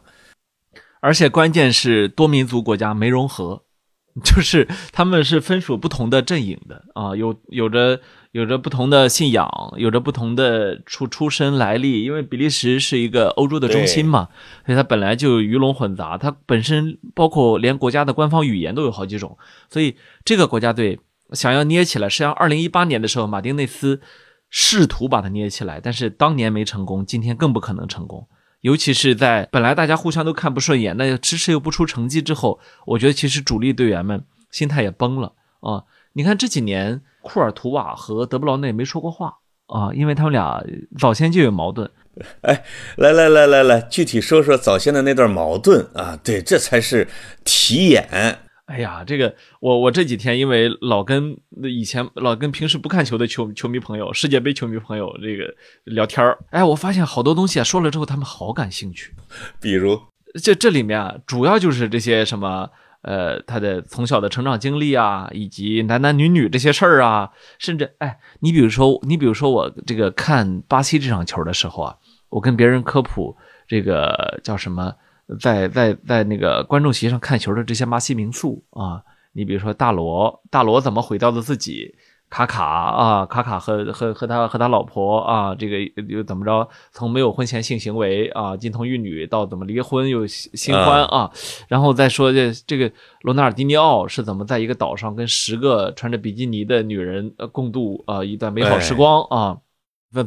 [1.00, 3.64] 而且关键是多民族国家没融合，
[4.24, 8.00] 就是他们是分属不同的阵营的啊，有有着
[8.34, 12.04] 有着不同的信仰，有着不同的出出身来历。
[12.04, 14.28] 因为比利时是一个欧洲的中心嘛，
[14.66, 19.38] 所以它本来就鱼龙混杂，它本身包括连国家的官方语言都有好几种，
[19.70, 21.00] 所以这个国家队
[21.34, 24.02] 想要捏起来，实际上二零一八年的时候，马丁内斯
[24.50, 28.28] 试图把它捏起来，但是当年没成功，今天更不可能成功。
[28.62, 35.84] 尤其是在本来大家互相都看不顺眼，那迟迟又不出成绩之后，我觉得其实主力队员们心态也崩了啊！
[36.14, 39.34] 你看这几年，库尔图瓦和德布劳内没说过话
[39.68, 40.62] 啊，因为他们俩
[41.00, 41.90] 早先就有矛盾。
[42.42, 42.64] 哎，
[42.98, 46.20] 来来来来来，具体说说早先的那段矛盾啊！
[46.24, 47.08] 对，这才是
[47.44, 48.40] 题眼。
[48.66, 55.54] 哎呀，这个我我这几天因为老跟以前老跟平时不看球的球球迷朋友、世界杯球迷朋友这个
[55.86, 59.14] 聊天儿，哎，我发现好多东西啊，说了之后他们好感兴趣。
[59.60, 60.00] 比如，
[60.42, 62.70] 这这里面啊，主要就是这些什么
[63.04, 71.96] 呃，他的从小的成长经历啊，以及男男女女这些事儿啊，甚至哎，你比如说你比如说我这个看巴西这场球的时候啊，
[72.30, 73.38] 我跟别人科普
[73.68, 74.94] 这个叫什么？
[75.40, 81.96] 在在在那个观众席上看球的这些巴西名宿啊，你比如说大罗，大罗怎么毁掉的自己？
[82.34, 86.68] 卡卡啊，卡卡和和和他和他老婆啊，这个又怎么着？
[86.92, 91.30] 从没有婚前性行为啊，金童玉女到怎么离婚又新欢啊？
[91.68, 92.92] 然后再说这这个
[93.22, 99.60] 罗纳尔迪尼奥是怎么在一个岛上跟十个穿着比基尼的女人共度啊一段美好时光啊？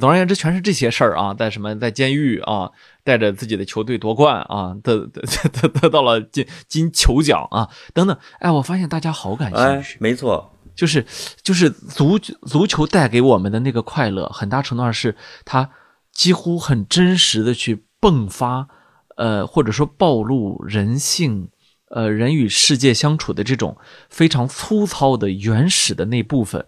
[0.01, 2.71] 总而言之，全是这些事儿啊，在什么在监狱啊，
[3.03, 8.16] 带着自己的球队夺冠啊，得得得得到了金金球奖啊，等等。
[8.38, 9.97] 哎，我发现大家好感兴趣。
[10.01, 11.05] 没错，就是
[11.43, 15.69] 就是足足球带给我们的那个快乐，很大程度上是它
[16.12, 18.69] 几乎很真实的去迸发，
[19.17, 21.49] 呃，或者说暴露人性，
[21.89, 23.77] 呃，人与世界相处的这种
[24.11, 26.65] 非常粗糙的原始的那部分，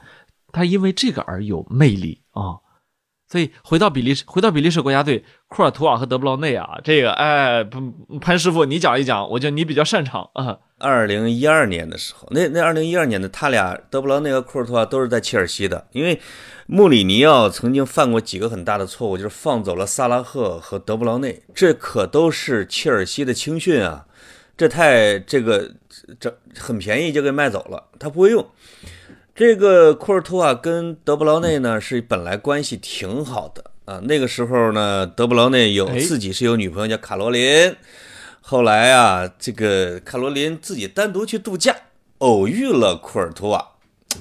[0.52, 2.56] 它因为这个而有魅力啊。
[3.30, 7.62] 所以回到比利时，回到比利时国家队，库尔图瓦和德布劳内啊，这个哎，
[8.20, 10.58] 潘师傅你讲一讲，我觉得你比较擅长啊。
[10.78, 16.18] 二零一二年的时候，那那二零一二年的他俩，德布劳内和库尔图瓦都是在切尔西的，因为
[16.66, 24.06] 穆里尼奥曾经犯过几个很大的错误，就是放走了萨拉赫和德布劳内，这可都是切尔西的青训啊，
[24.56, 25.72] 这太这个
[26.18, 28.46] 这很便宜就给卖走了，他不会用。
[29.38, 33.62] 这个库尔图瓦跟德布劳内呢是本来关系挺好的。
[33.84, 37.76] 啊，那个时候呢，德布劳内有自己是有女朋友叫卡罗琳，
[38.40, 41.72] 后来啊，这个卡罗琳自己单独去度假，
[42.18, 43.64] 偶遇了库尔图瓦，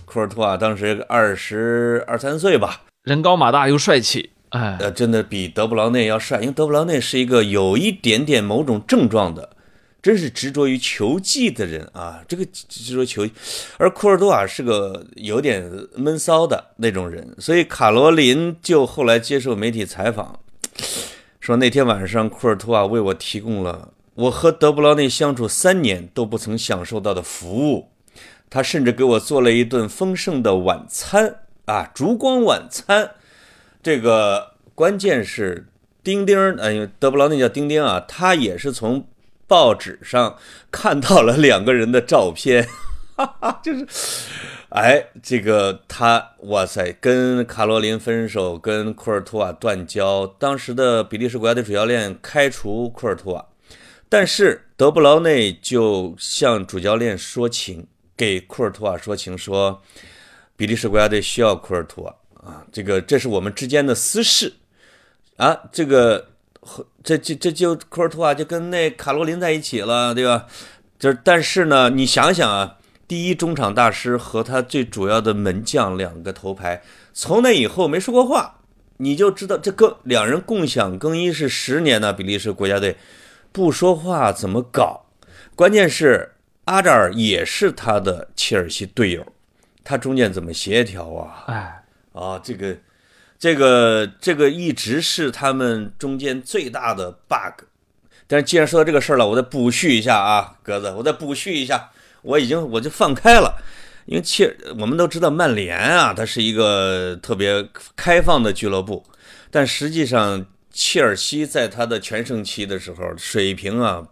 [0.05, 9.49] 库尔图瓦当时二十二三岁吧，人高马大又帅气，哎，呃，真的比德布劳内要帅，因为德布劳内是一个有一点点某种症状的。
[10.01, 12.23] 真是执着于球技的人啊！
[12.27, 13.27] 这个执着球，
[13.77, 20.39] 而库尔多瓦是个有点闷骚的那种人，所以卡罗琳就后来接受媒体采访，
[21.39, 27.89] 说那天晚上库尔图瓦为我提供了我和德布劳内相处三年都不曾享受到的服务。
[28.49, 33.11] 他甚至给我做了一顿丰盛的晚餐啊，烛光晚餐。
[33.83, 35.67] 这个关键是
[36.01, 39.05] 丁丁，哎，德布劳内叫丁丁啊，他也是从
[39.47, 40.37] 报纸上
[40.69, 42.67] 看到了两个人的照片，
[43.15, 43.87] 哈哈，就是，
[44.69, 53.45] 哎，这个他，哇塞，跟卡罗琳分手，跟库尔图瓦断交，当时的比利时国家队主教练开除库尔图瓦，
[54.09, 57.87] 但是德布劳内就向主教练说情。
[58.17, 59.79] 给库尔图瓦说情，说
[60.55, 62.15] 比利时国家队需要库尔图瓦。
[62.43, 64.51] 啊，这个这是我们之间的私事。
[65.35, 66.29] 啊，这个
[67.07, 70.45] 这这这就科尔图瓦就跟那卡罗琳在一起了，对吧？
[70.99, 72.75] 就是但是呢，你想想啊，
[73.07, 76.81] 第一中场大师和他最主要的门将两个头牌，
[77.13, 78.59] 从那以后没说过话，
[78.97, 82.97] 你就知道这个两人共享更衣室十年呢，比利时国家队
[83.53, 85.05] 不说话怎么搞？
[85.55, 86.33] 关键是。
[86.67, 89.25] 阿扎尔也是他的切尔西队友，
[89.85, 91.45] 他中间怎么协调啊？
[91.47, 92.75] 哎，啊，这个，
[93.39, 97.65] 这个，这个一直是他们中间最大的 bug。
[98.25, 101.91] 但是既然说到这个事儿了，我再补叙一下啊，鸽子，我再补叙一下，
[102.23, 103.61] 我已经我就放开了，
[104.05, 109.05] 因为切，我们都知道曼联啊，它是一个特别开放的俱乐部，
[109.49, 114.07] 但实际上切尔西在他的全盛期的时候，水平啊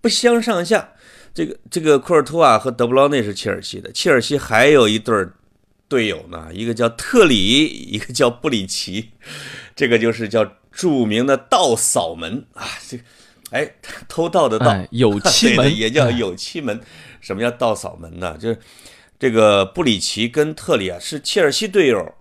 [0.00, 0.90] 不相上下。
[1.34, 5.26] 这个这个库尔图瓦和德布劳内是切尔西的，切尔西还有一对
[5.88, 9.10] 队友呢，一个叫特里，一个叫布里奇，
[9.76, 13.02] 这个就是叫著名的盗扫门啊，这个
[13.50, 13.74] 哎
[14.08, 16.80] 偷盗的盗，有气门 也叫有气门。
[17.20, 18.36] 什么叫盗扫门呢？
[18.38, 18.58] 就是
[19.18, 22.14] 这个布里奇跟特里啊是切尔西队友，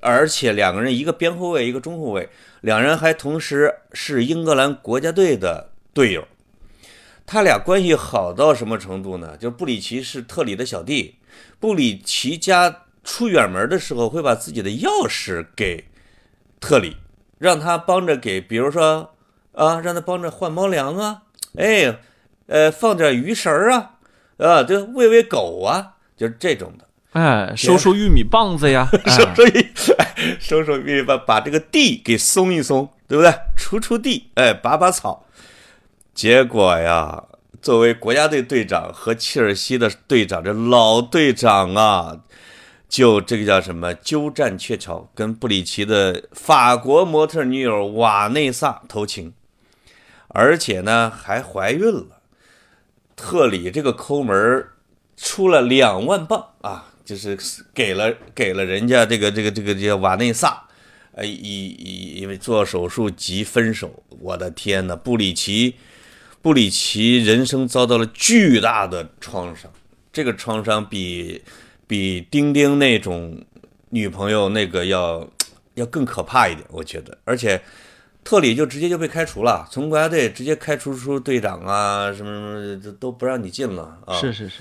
[0.00, 2.28] 而且两个人一个边后卫，一个中后卫，
[2.62, 6.26] 两人还同时是英格兰国家队的队友。
[7.26, 9.36] 他俩关系好到什么程度呢？
[9.36, 11.16] 就布里奇是特里的小弟，
[11.60, 15.86] 布里奇家出远门的时候会把自己的钥匙给
[16.60, 16.98] 特里，
[17.38, 19.14] 让他帮着给，比如说
[19.52, 21.22] 啊，让他帮着换猫粮啊，
[21.56, 21.98] 哎，
[22.48, 23.92] 呃，放点鱼食儿啊，
[24.36, 29.72] 啊，就喂喂狗啊，就是这种的，哎，收收玉米棒子呀， 收收玉，
[30.38, 33.32] 收收玉米把把这个地给松一松，对不对？
[33.56, 35.24] 锄锄地，哎，拔拔草。
[36.12, 37.24] 结果呀，
[37.62, 42.18] 作为国家队队长和切尔西的队长，这老队长啊，
[42.88, 49.34] 就这个叫什么鸠占鹊巢，跟布里奇的法国模特女友瓦内萨偷情，
[50.28, 52.20] 而且呢还怀孕了。
[53.14, 54.66] 特里这个抠门
[55.16, 57.38] 出了两万镑啊，就是
[57.74, 60.64] 给了给了人家这个这个这个叫瓦内萨，
[61.12, 64.02] 呃，以以因为做手术急分手。
[64.20, 65.76] 我的天呐，布里奇。
[66.40, 69.70] 布里奇人生遭到了巨大的创伤，
[70.12, 71.42] 这个创伤比
[71.88, 73.44] 比丁丁那种
[73.90, 75.28] 女朋友那个要
[75.74, 77.18] 要更可怕一点，我觉得。
[77.24, 77.60] 而且
[78.22, 84.14] 特里就直接就被开除了，从国家队直接开除出队长啊，什么什么都不让你进了啊！
[84.20, 84.60] 是是是，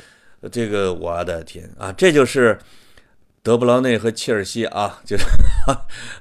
[0.50, 2.58] 这个我的天啊，这就是
[3.44, 5.26] 德布劳内和切尔西啊， 就是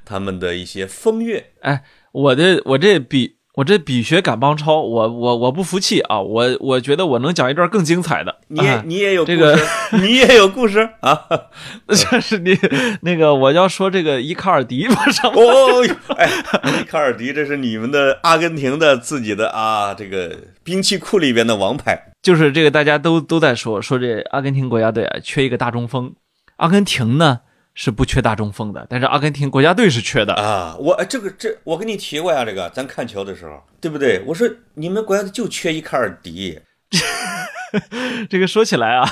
[0.04, 1.52] 他们的一些风月。
[1.60, 3.35] 哎，我的我这比。
[3.56, 6.20] 我这比学赶帮超，我我我不服气啊！
[6.20, 8.36] 我我觉得我能讲一段更精彩的。
[8.48, 9.58] 你也你也有这个，
[9.92, 11.22] 你也有故事 啊！
[11.88, 12.58] 这是你
[13.00, 15.82] 那个我要说这个伊卡尔迪马上哦，
[16.18, 16.30] 哎，
[16.78, 22.12] 伊卡尔迪，这是你们的阿根廷的自己的啊，这个兵器库里边的王牌。
[22.22, 26.12] 就是这个大家都都在说说这阿根廷国家队啊，缺一个大中锋。
[26.56, 27.40] 阿根廷呢？
[27.78, 30.74] 是不缺大中锋的，但是阿根廷国家队是缺的啊！
[30.80, 34.22] 我哎，这个这我跟你提过呀，这个咱看球的时候，对不对？
[34.26, 36.58] 我说你们国家队就缺伊卡尔迪。
[38.30, 39.06] 这个说起来啊，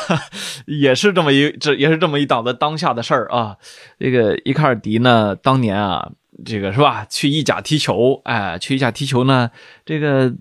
[0.64, 3.58] 也是这么一这也是这么一档子当下的事儿啊。
[3.98, 7.06] 这个伊卡尔迪呢，当年啊，这个是吧？
[7.10, 9.50] 去意甲踢球，哎，去意甲踢球呢，
[9.84, 10.32] 这个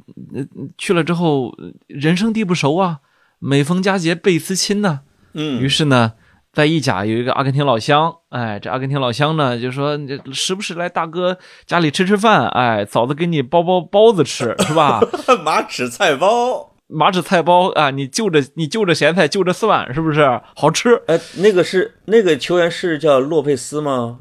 [0.78, 1.54] 去了之后
[1.88, 3.00] 人生地不熟啊，
[3.40, 5.02] 每逢佳节倍思亲呢。
[5.34, 6.14] 嗯，于是呢。
[6.54, 15.02] 在意甲有一个阿根廷老乡，哎，这阿根廷老乡呢，就说你时不时来大哥家里吃吃饭，哎，嫂子给你包包包子吃， 是吧？
[15.44, 21.02] 马齿菜包，马齿菜包啊，你就着你就着咸菜就着蒜，是不是好吃？
[21.08, 24.20] 哎，那个是那个球员是叫洛佩斯吗？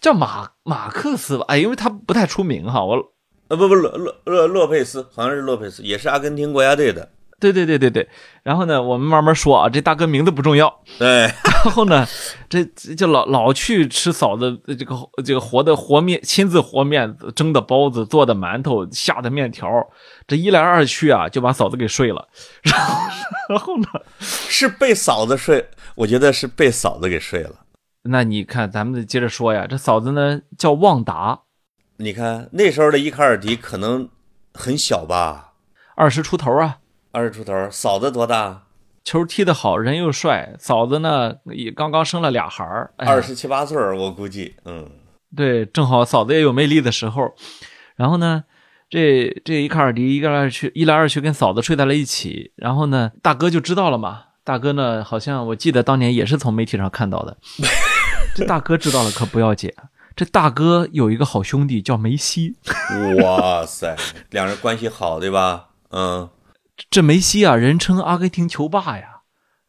[0.00, 1.44] 叫马马克思吧？
[1.46, 2.96] 哎，因为他不太出名哈，我
[3.46, 7.08] 呃不不洛洛洛洛佩斯好像是洛佩斯，也是阿根廷国家队的。
[7.42, 8.08] 对对对对对。
[8.44, 10.72] 然后呢，我们慢慢说啊，这大哥名字不重要。
[10.98, 11.22] 对，
[11.64, 12.06] 然后呢，
[12.48, 19.68] 这这就老老去吃嫂子这个这个活的和面，亲自和面蒸的包子，做的馒头，下的面条。
[20.26, 22.28] 这一来二去啊，就把嫂子给睡了。
[22.62, 23.08] 然后
[23.48, 23.86] 然后呢，
[24.20, 27.56] 是被嫂子睡，我觉得是被嫂子给睡了。
[28.04, 29.66] 那你看，咱们得接着说呀。
[29.68, 31.40] 这嫂子呢叫旺达，
[31.98, 34.08] 你看那时候的伊卡尔迪可能
[34.54, 35.52] 很小吧，
[35.94, 36.78] 二十出头啊。
[37.12, 38.62] 二十出头，嫂子多大？
[39.04, 40.54] 球踢得好，人又帅。
[40.58, 44.88] 嫂子呢也刚刚生了俩孩儿，二十七八岁儿，我估计，嗯，
[45.36, 47.34] 对，正好嫂子也有魅力的时候。
[47.96, 48.44] 然后呢，
[48.88, 52.52] 这这一卡尔迪一来二去，一来二去跟嫂子睡在了一起。
[52.56, 54.22] 然后呢，大哥就知道了嘛。
[54.44, 57.36] 大哥呢，好像我记得当年也是从媒体上看到的。
[58.34, 59.70] 这大哥知道了可不要紧，
[60.16, 62.56] 这大哥有一个好兄弟叫梅西。
[63.22, 63.94] 哇塞，
[64.30, 65.68] 两人关系好，对吧？
[65.90, 66.30] 嗯。
[66.90, 69.22] 这梅西啊，人称阿根廷球霸呀，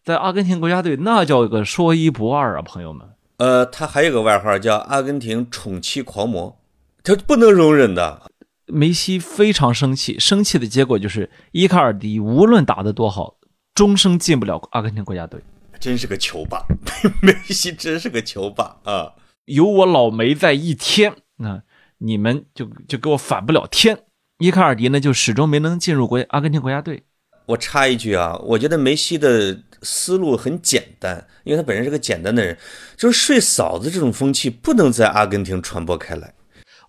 [0.04, 3.10] 在阿根廷国家队那叫个说一不二啊，朋友们。
[3.38, 6.60] 呃，他还有个外号叫阿根廷宠妻狂魔，
[7.04, 8.24] 他不能容忍的。
[8.68, 13.36] 梅西非常生气，生气的结果就是伊卡尔迪无论打得多好，
[13.76, 15.42] 终生进不了阿根廷国家队。
[15.80, 16.64] 真是个球霸，
[17.22, 19.14] 梅西真是个球霸啊！
[19.46, 21.62] 有我老梅在一天，那
[21.98, 24.00] 你们就就给我反不了天。
[24.44, 27.04] 伊卡尔迪呢，就始终没能进入国阿根廷国家队。
[27.46, 32.58] 我插一句啊，我觉得梅西的思路很简单，因为他本身是个简单的人，
[32.98, 36.34] 就是睡嫂子这种风气不能在阿根廷传播开来。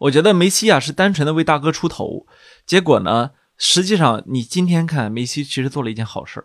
[0.01, 2.27] 我觉得梅西啊是单纯的为大哥出头，
[2.67, 6.45] 结果呢，实际上你今天看梅西其实做了一件好事。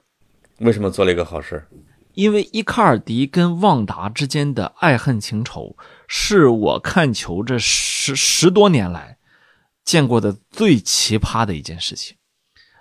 [0.60, 1.66] 为什么做了一个好事？
[2.14, 5.76] 因为伊卡尔迪跟旺达之间的爱恨情仇，
[6.07, 9.18] 是我看球这十十多年来。
[9.90, 12.16] 见过的最奇葩的一件事情，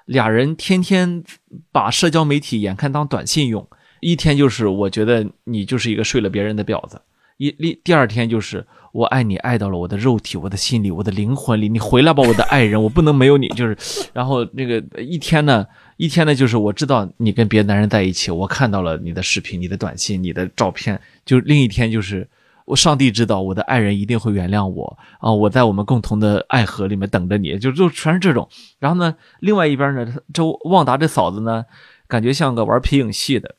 [0.05, 1.25] 俩人天天
[1.73, 3.67] 把社交媒体眼看当短信用，
[4.01, 7.01] 一天就是我觉得你就是一个睡了别人的婊子，
[7.39, 13.75] 一第第二天就是我爱你爱到了我的肉体、我的心里、我的灵魂里，你回来吧，我的爱人，我不能没有你，就是，
[14.13, 22.29] 然后那个一天呢，一天呢就是我知道你跟别的男人在一起，我看到了你的视频、你的短信、你的照片，就另一天就是。
[22.69, 25.33] 我上帝知道，我的爱人一定会原谅我啊！
[25.33, 28.47] 我在我们共同的爱河里面等着你，就就全是这种。
[28.79, 31.65] 然后呢，另外一边呢，这旺达这嫂子呢，
[32.07, 33.55] 感觉像个玩皮影戏的，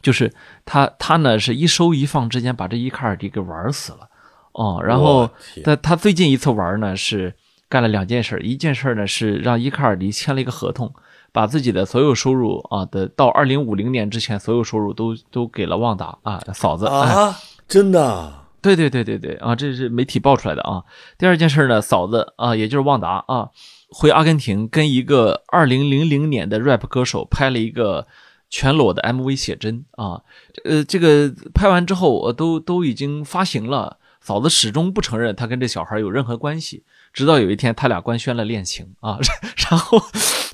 [0.00, 0.32] 就是
[0.64, 4.08] 他他呢是一收一放之间把这伊卡尔迪给玩死了
[4.52, 4.80] 哦。
[4.82, 5.28] 然后
[5.62, 7.34] 他他最近一次玩呢是
[7.68, 10.90] 干了两件事，一件事呢是让伊卡尔迪签了一个合同，
[11.32, 17.36] 把自己的所有收入啊的到二零五零年之前所有收入都都给了旺达啊嫂子啊。
[17.68, 20.82] 真的，对对对对对啊，这是媒体爆出来的啊。
[21.18, 23.50] 第二件事呢，嫂子啊，也就是旺达啊，
[23.90, 28.06] 回阿根廷跟一个二零零零年的 rap 歌手拍了一个
[28.48, 30.22] 全裸的 MV 写真啊。
[30.64, 39.18] 呃，这个拍完之后我都都已经发行了，嫂子始终不承认他跟这小孩有任何关系，直到有一天他俩官宣了恋情啊。
[39.70, 40.00] 然后，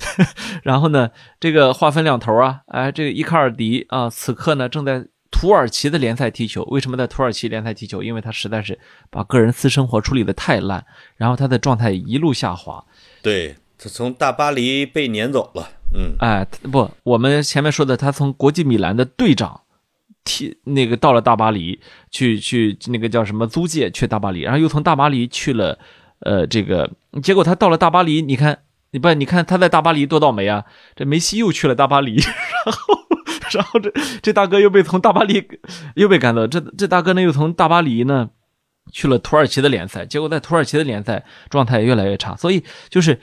[0.63, 1.09] 然后呢，
[1.39, 5.07] 这个话分两头啊，哎，这个伊卡尔迪啊，此刻呢正在。
[5.37, 8.01] 土耳其的联赛踢球，为什么在土耳其联赛踢球？
[8.01, 8.79] 因为他实在是
[9.09, 10.85] 把个人私生活处理的太烂，
[11.17, 12.81] 然后他的状态一路下滑。
[13.21, 19.59] 对他从大巴黎被撵走了，嗯，哎，不，我们前面说的，他从国际米兰的队长
[20.23, 25.77] 踢那个到了大巴黎去去那个叫什么租借去大巴黎，然后又从大巴黎去了，
[26.19, 26.89] 呃，这个
[27.21, 28.59] 结果他到了大巴黎，你看
[28.91, 30.63] 你不你看他在大巴黎多倒霉啊！
[30.95, 32.15] 这梅西又去了大巴黎，
[32.65, 33.04] 然后。
[33.53, 35.47] 然后这这大哥又被从大巴黎
[35.95, 38.29] 又被赶走，这这大哥呢又从大巴黎呢
[38.91, 43.19] 去了土耳其的联赛，结果在土耳其的联赛状态越来越差，所以就是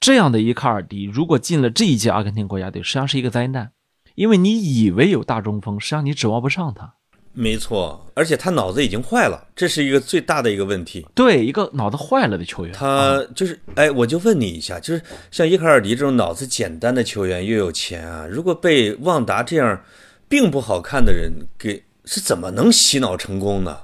[0.00, 3.72] 这样的伊卡尔迪，如果进了这一届阿根廷国家队，实际上是一个灾难，
[4.14, 6.94] 因为你以为有大中锋，实际上你指望不上他。
[7.34, 11.06] 没错，而且他脑子已经坏了，这是一个最大的一个问题。
[11.14, 19.82] 对，一个脑子坏了的球员，他就是，哎，我就问你一下，就是像伊卡尔迪这种脑子简单的球员，又有钱啊，如果被旺达这样
[20.28, 23.78] 并不好看的人给，是怎么能洗脑成功呢？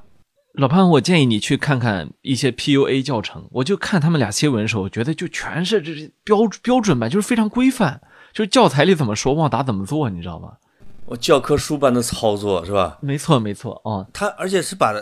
[0.54, 8.00] 老潘，我建议你去看看一些 PUA 教程，我就看他们俩新闻的时候，我觉得就全是这是标标准吧，就是非常规范，
[8.32, 10.54] 就是教材里怎么说，旺达怎么做，你知道吗？
[11.10, 12.98] 我教科书般的操作是吧？
[13.00, 14.94] 没错没错哦，他而且是把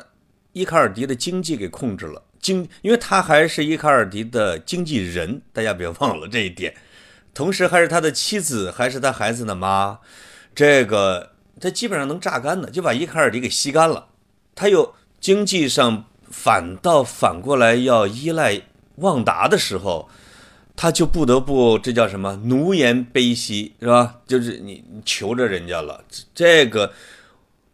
[0.53, 6.75] 伊卡尔迪的经济给控制了，经，因为他还是伊卡尔迪的经纪人，大家别忘了这一点。
[7.35, 9.99] 同时还是他的妻子，还是他孩子的妈，
[10.55, 14.07] 这个他基本上能榨干的，就把伊卡尔迪给吸干了。
[14.55, 18.63] 他又经济上反倒反过来要依赖
[18.97, 20.09] 旺达的时候，
[20.77, 24.20] 他就不得不这叫什么奴颜卑膝是吧？
[24.27, 26.05] 就是你你求着人家了，
[26.35, 26.93] 这个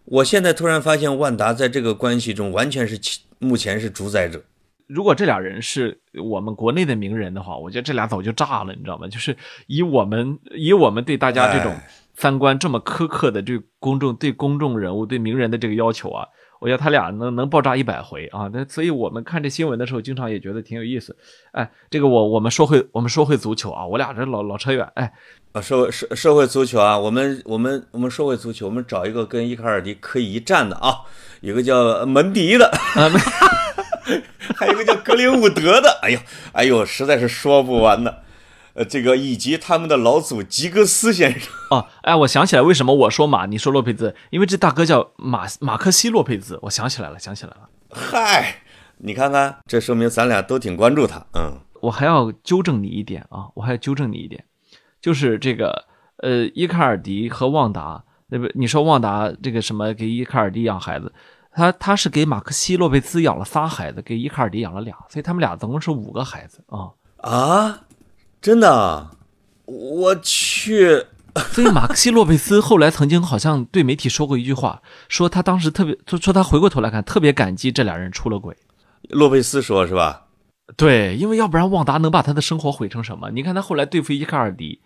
[0.04, 2.96] 我现在突然发现万达在这个关系中完全是
[3.40, 4.40] 目前是主宰者。
[4.86, 9.08] 如果这俩人是我们国内的名人的话，我觉得这俩早就炸了，你知道吗？
[9.08, 9.36] 就是
[9.66, 11.74] 以我们以我们对大家这种
[12.14, 16.28] 三观这么苛刻的对公众对公众人物对名人的这个要求啊。
[16.62, 18.48] 我觉得他俩能能爆炸一百回啊！
[18.52, 21.16] 那所以我们看这新闻的时候，经常也觉得挺有意思。
[21.50, 24.88] 哎，这个我我们说回我们说回足球啊，我俩这老老扯远。
[24.94, 25.12] 哎，
[25.50, 31.00] 啊，社会社社会足球啊，我们我们我们社会足球，我们找一个跟伊卡尔迪可以一战的啊，
[31.40, 32.70] 有个叫门迪的，
[34.54, 35.98] 还有一个叫格林伍德的。
[36.00, 36.18] 哎呦
[36.52, 38.22] 哎呦，实在是说不完的。
[38.74, 47.68] 呃，这个以及他们的老祖吉格斯先生哦，哎，我想起来为什么我说马，你说洛佩兹，因为这大哥叫马马克西洛佩兹，我想起来了，想起来了。
[47.90, 48.62] 嗨，
[48.98, 51.26] 你看看，这说明咱俩都挺关注他。
[51.34, 54.42] 嗯，我还要纠正你一点啊，我还要纠正你一点，
[55.02, 55.84] 就是这个
[56.18, 61.12] 呃，伊卡尔迪和旺达，那不你说旺达这个什么给伊卡尔迪养孩子，
[61.52, 67.80] 他他是给马克西洛佩兹养了仨孩子，给伊卡尔迪养了俩，所以他们俩总共是五个孩子啊啊。
[68.42, 69.10] 真的，
[69.64, 71.06] 我去。
[71.52, 78.54] 所以马克西洛佩斯后来曾经好像对媒体说过一句话，说他当时特别，就说他回过头来看，特别感激这俩人出了轨。
[79.08, 80.26] 洛佩斯说是吧？
[80.76, 83.30] 对，因为要不然旺达能把他的生活毁成什么？
[83.30, 84.80] 你看他后来对付伊卡尔迪，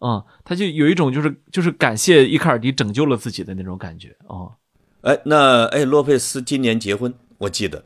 [0.00, 4.52] 嗯，他就有一种就是就是感谢伊卡尔迪拯救了自己的那种感觉啊。
[5.02, 7.84] 哎，那哎，洛佩斯今年结婚，我记得。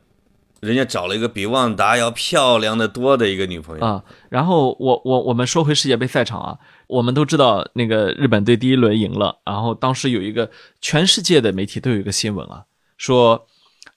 [0.61, 12.63] 人家找了一个比旺达要漂亮的多的一个女朋友啊，然后我我我们说回世界杯赛场啊，我们都知道那个日本队第一轮赢了，然后当时有一个全世界的媒体都有一个新闻啊，
[12.95, 13.47] 说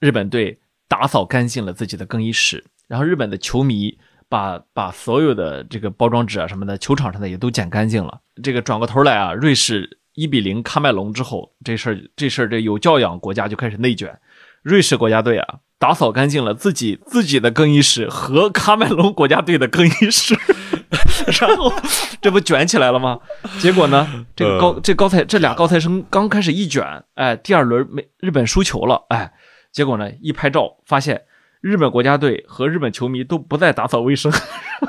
[0.00, 0.58] 日本队
[0.88, 3.98] 打扫干净了自己的更衣室，然后日本的球迷
[4.30, 8.22] 把把所有的这个包装纸啊什么的，球场上的也都捡干净了。
[8.42, 14.18] 这个转过头来啊，瑞士一比零喀麦隆之后，这事儿这事儿这有教养国家就开始内卷，
[14.62, 15.58] 瑞士国家队啊。
[15.78, 20.34] 打扫干净了自己自己的更衣室和喀麦隆国家队的更衣室，
[21.40, 21.70] 然后
[22.22, 23.18] 这不卷起来了吗？
[23.60, 29.32] 结果呢，这个高这高材这俩高材生刚开始一卷，哎，第二轮没日本输球了，哎，
[29.72, 31.22] 结果呢一拍照发现
[31.60, 34.32] 日本国家队和日本球迷都不再打扫卫生，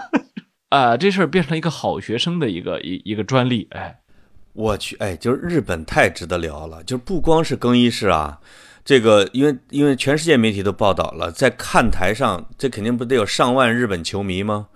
[0.70, 3.98] 啊，这事儿变成一个好学生的一个一一个专利，哎，
[4.54, 8.40] 我去，哎，就是日本太值得聊了，就不光是更衣室啊。
[8.86, 14.68] 这个，因为因为全世界媒体都报道了，在看台上，这肯定不得有上万日本球迷吗？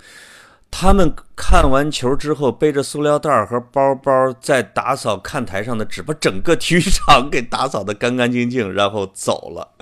[0.72, 9.76] 他们看完球之后，背着塑料袋和包包，在打扫看台上的纸，把整个体育场给打扫得干干净净，然后走了。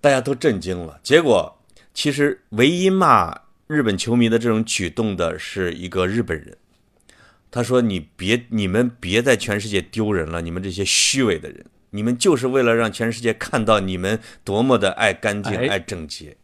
[0.00, 0.98] 大家都震惊了。
[1.04, 1.56] 结果，
[1.94, 6.56] 其实唯一骂日本球迷的这种举动的是一个日本人，
[7.52, 11.64] 他说：“你别，你们别在全世界丢人了，你们这些虚伪的人。”
[11.96, 16.36] 你们就是为了让全世界看到你们多么的爱干净、爱整洁，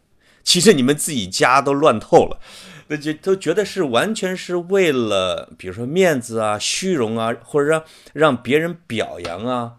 [0.42, 2.40] 其实你们自己家都乱透了，
[2.88, 7.84] 那就都觉得是完全是为了，比如说面子啊、虚荣啊，或者让
[8.14, 9.74] 让别人表扬啊。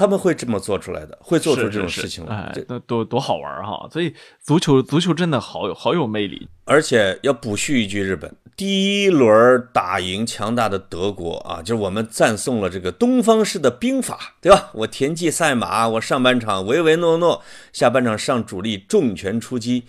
[0.00, 3.86] 他们会这么做出来的，会做出这种事情来，哎，多多多好玩哈！
[3.92, 6.48] 所以足球足球真的好有好有魅力。
[6.64, 14.70] 而且要补叙一句，日本第一轮打赢强大的德国啊，就是我们赞颂了这个东方式的兵法，对吧？
[14.72, 19.84] 我田忌赛马，我上半场唯唯诺诺，下半场上主力重拳出击，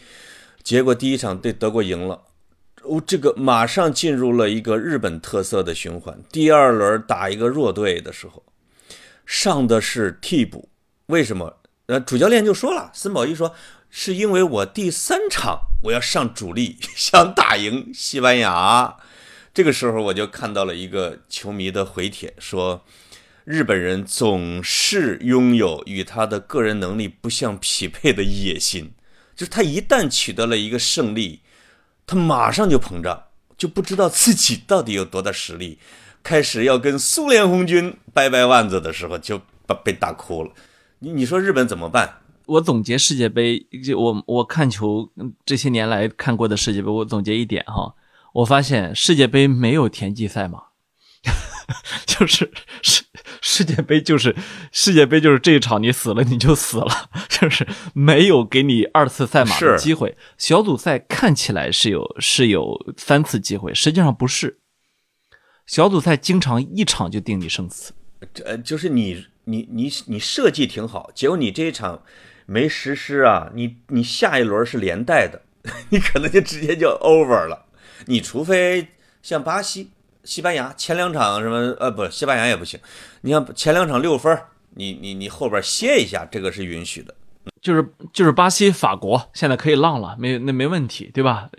[0.62, 2.24] 结果第一场对德国赢了，
[2.84, 6.20] 哦，这个马上进入了一个日本特色的循环。
[6.30, 8.43] 第二轮打一个弱队的时候。
[9.26, 10.69] 上的是替补，
[11.07, 11.57] 为什么？
[11.88, 13.53] 呃，主教练就说了，森保一说，
[13.89, 18.95] 是因为我第三场我要上主力， 想打赢西班牙。
[19.53, 22.86] 这个时候我就看到了一个球迷的回帖，说
[23.43, 28.93] 日本人总是拥有与他的个人能力不相匹配的野心，
[29.36, 31.41] 就是他一旦取得了一个胜利，
[32.07, 33.26] 他马上就膨胀，
[33.57, 35.80] 就不知道自己到底有多大实力。
[36.24, 40.51] 开始要跟苏联红军掰掰腕子的时候，就把被打哭了。
[40.99, 42.17] 你你说日本怎么办？
[42.47, 45.09] 我总结世界杯，就我我看球
[45.45, 47.95] 这些年来看过的世界杯，我总结一点哈，
[48.34, 50.59] 我发现世界杯没有田忌赛马，
[52.05, 52.51] 就是
[52.82, 53.03] 世
[53.41, 54.36] 世界杯就是
[54.72, 60.17] 世界杯就是这一场你死了你就死了， 就是没有给你二次赛马的机会。
[60.38, 64.61] 小组赛看起来是有是有三次机会，实际上不是。
[65.72, 67.93] 小组赛经常一场就定你生死，
[68.43, 72.03] 呃就是你你你你设计挺好，结果你这一场
[72.45, 75.41] 没实施啊，你你下一轮是连带的，
[75.88, 77.67] 你可能就直接就 over 了。
[78.07, 78.86] 你除非
[79.22, 79.91] 像巴西、
[80.26, 82.78] 西班牙前两场什么呃不，西班牙也不行。
[83.22, 84.38] 你像前两场六分，
[84.72, 87.15] 你你你后边歇一下，这个是允许的。
[87.61, 91.49] 就是就是巴西、法国现在可以浪了，没那没问题，对吧？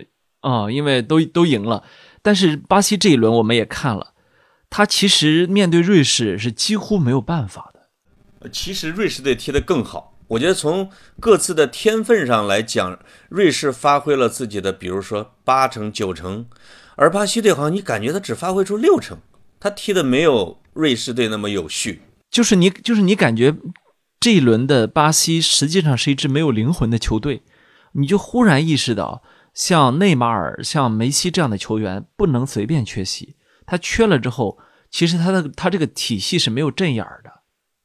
[0.41, 1.83] 啊，因为都都赢了。
[2.23, 4.13] 但是巴西这一轮我们也看了，
[4.71, 8.49] 他其实面对瑞士是几乎没有办法的。
[8.49, 12.97] 其实瑞士队踢得更好，我觉得从各自的天分上来讲，
[13.29, 16.47] 瑞士发挥了自己的，比如说八成九成，
[16.95, 19.19] 而巴西队好像你感觉他只发挥出六成，
[19.59, 22.01] 他踢得没有瑞士队那么有序。
[22.31, 23.55] 就是你就是你感觉。
[24.19, 27.41] 这一轮的巴西实际上是一支没有灵魂的球队，
[27.91, 29.21] 你就忽然意识到，
[29.53, 33.35] 像内马尔、像梅西这样的球员不能随便缺席。
[33.65, 34.57] 他缺了之后，
[34.89, 37.31] 其实他的他这个体系是没有阵眼的，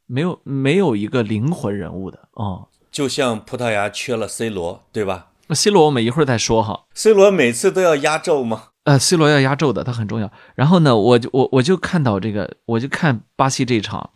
[0.07, 2.67] 没有没有一个灵魂人物的啊。
[2.91, 5.29] 就像葡萄牙缺了 C 罗，对吧？
[5.47, 6.87] 那 C 罗我们一会儿再说哈。
[6.95, 8.71] C 罗每次都要压轴吗？
[8.85, 10.33] 呃，C 罗要压轴的，他很重要。
[10.55, 14.11] 然后呢，我就我我就看到这个，我就看巴西这一场，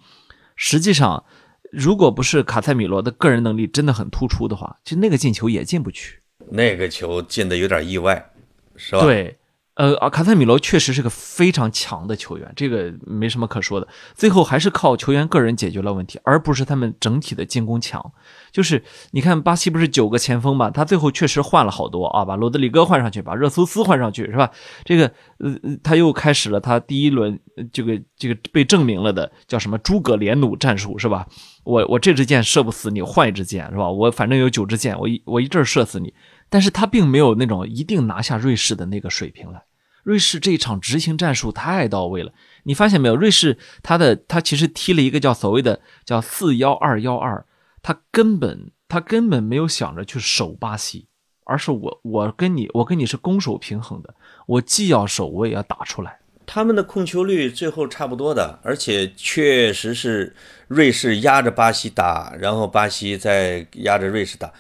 [0.57, 1.25] 实际上。
[1.71, 6.22] 如果不是卡塞米罗的个人能力真的很突出的话，就那个进球也进不去。
[6.51, 8.31] 那个球进的有点意外，
[8.77, 9.03] 是吧？
[9.03, 9.37] 对。
[9.75, 13.89] 呃，卡塞米罗确实是个非常强的球员，这个没什么可说的。
[14.15, 18.13] 最后还是靠球员个人解决了问题，而不是他们整体的进攻强。
[18.53, 24.51] 就是你看巴西不是九个前锋嘛，他最后确实换了好多啊，把罗德里戈换上去，把热苏斯换上去，是吧？
[24.85, 27.41] 这个呃，他又开始了他第一轮
[27.73, 31.27] 这个这个被证明了的叫什么诸葛连弩战术，是吧？
[31.65, 33.89] 我我这支箭射不死你，换一支箭，是吧？
[33.91, 36.13] 我反正有九支箭，我一我一阵射死你。
[36.53, 39.63] 但是他并没有那种一定拿下瑞士的那个水平来。
[40.03, 42.31] 瑞士这一场执行战术太到位了，
[42.65, 43.17] 你发现没有？
[43.17, 47.47] 瑞士他的他其实踢了一个叫所谓的叫四幺二幺二，
[47.81, 51.07] 他根本他根本没有想着去守巴西，
[51.45, 56.19] 而是我我跟你我跟你是攻守平衡的，我既要守我也要打出来。
[56.45, 60.37] 他们的控球率最后差不多的，而且确实是
[60.69, 64.53] 瑞士压着巴西打，然后巴西再压着瑞士打。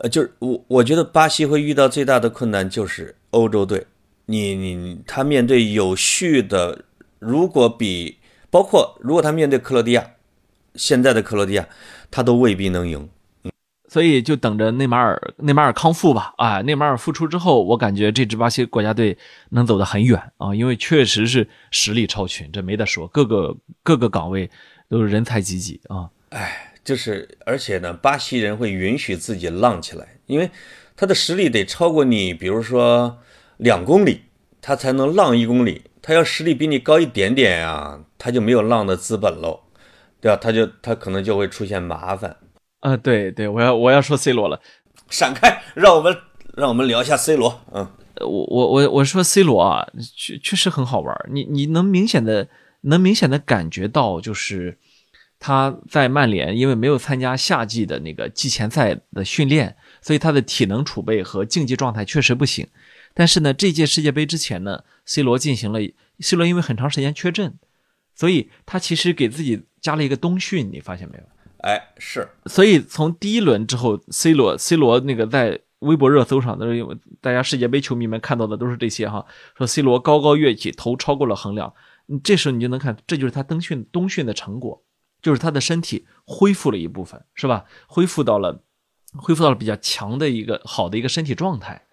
[0.00, 3.86] 呃，就是我我觉得巴西会遇到最大的困难就是欧洲队，
[4.26, 6.84] 你你他面对有序的，
[7.20, 8.18] 如果比
[8.50, 10.04] 包括如果他面对克罗地亚，
[10.74, 11.68] 现在的克罗地亚，
[12.10, 13.08] 他都未必能赢。
[13.88, 16.34] 所以就等着内马尔内马尔康复吧。
[16.38, 19.16] 啊，内马尔复出之后，我感觉这支巴西国家队
[19.50, 24.50] 能走得很远啊，因为确实是实力超群，这没得说，各个各个岗位
[24.88, 26.10] 都是人才济济啊。
[26.30, 26.70] 哎。
[26.84, 30.50] 就是，而且呢，巴西人会允许自己浪起来，因为
[30.94, 33.18] 他的实力得超过你，比如说
[33.56, 34.24] 两公里，
[34.60, 35.84] 他才能浪一公里。
[36.02, 39.60] 他要实力比你高一点点啊，他就没有浪的资本喽，
[40.20, 40.36] 对吧？
[40.36, 42.36] 他就他可能就会出现麻烦。
[42.80, 44.60] 啊，对对，我要我要说 C 罗了，
[45.08, 46.14] 闪开，让我们
[46.54, 47.58] 让我们聊一下 C 罗。
[47.72, 47.88] 嗯，
[48.20, 52.46] 我我我我说 C 罗啊，确确实很好玩，你你能明显的
[52.82, 54.76] 能明显的感觉到就是。
[55.46, 62.66] 他在曼联，因为没有参加夏季的那个季前赛的训练，所以他的体能储备和竞技状态确实不行。
[63.12, 65.80] 但是呢，这届世界杯之前呢，C 罗进行了
[66.20, 67.58] ，C 罗因为很长时间缺阵，
[68.14, 71.24] 所以他其实给自己加了一个冬训，你发现没有？
[71.58, 72.26] 哎，是。
[72.46, 79.26] 所以从第一轮之后，C 罗，C 罗那个在微博热搜上都是因为大家世界杯球迷们看到的都是这些哈，
[79.58, 81.70] 说 C 罗高高跃起，头超过了横梁。
[82.22, 84.82] 这时候你就能看，这就是他冬训冬训的成果。
[85.24, 87.64] 就是他的身体恢复了一部分，是吧？
[87.86, 88.62] 恢复到了，
[89.16, 91.86] 恢复到了比较强的一个好的一个身体状态。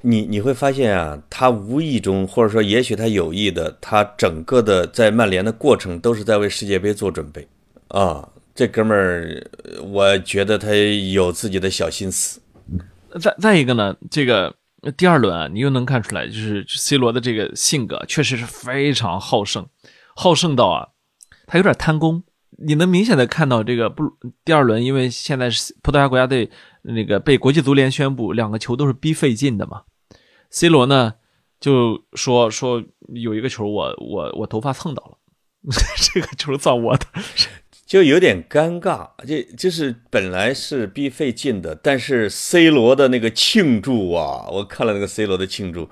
[0.00, 7.46] 你你会发现啊，他无意中或者说也许他有意的，他整个的在曼联的过程都是在为世界杯做准备
[7.88, 8.26] 啊。
[8.54, 9.46] 这哥们儿，
[9.84, 12.40] 我觉得他有自己的小心思。
[13.20, 14.54] 再再一个呢，这个
[14.96, 19.68] 第二轮啊，你又能看出来，就是 C 罗的这个性格确实是非常好胜，
[20.16, 20.88] 好胜到啊，
[21.46, 22.22] 他有点贪功。
[22.62, 24.04] 你能明显的看到这个不
[24.44, 26.50] 第二轮，因为现在是葡萄牙国家队
[26.82, 29.82] 那个被国际足联宣布两个球都是逼费进的嘛
[30.50, 31.14] ，C 罗呢
[31.58, 32.82] 就说说
[33.14, 35.18] 有一个球我我我头发蹭到了，
[36.12, 37.06] 这个球算我的，
[37.86, 45.88] 就有点尴尬，就就是本来是逼费进的，但是 C 罗的那个庆祝啊，我看了那个 C 罗的庆祝，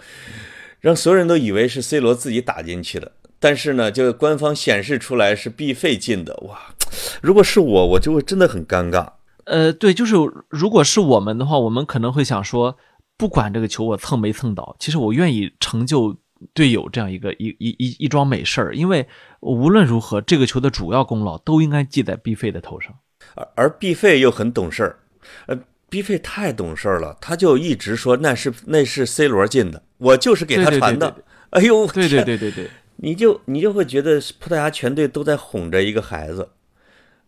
[0.80, 3.12] 让所有人都以为是 C 罗自己打进去的。
[3.40, 6.74] 但是呢，就官方显示出来是必费进的哇！
[7.22, 9.12] 如果是我，我就会真的很尴尬。
[9.44, 10.14] 呃，对，就是
[10.48, 12.76] 如果是我们的话，我们可能会想说，
[13.16, 16.16] 不管这个球我蹭没蹭到，其实我愿意成就
[16.52, 19.06] 队友这样一个一一一一桩美事儿，因为
[19.40, 22.92] 无论如何，这个球的主要功劳都应该记在必费的头上。
[23.34, 24.98] 而而必费又很懂事儿，
[25.46, 25.58] 呃，
[25.88, 29.82] 必费太懂事儿了，他就一直说那是那是 C 罗进的。
[29.98, 31.14] 我就是给他传的。
[31.50, 36.50] 哎呦，对对对对对，你就你就会觉得葡萄牙全队都在哄着一个孩子，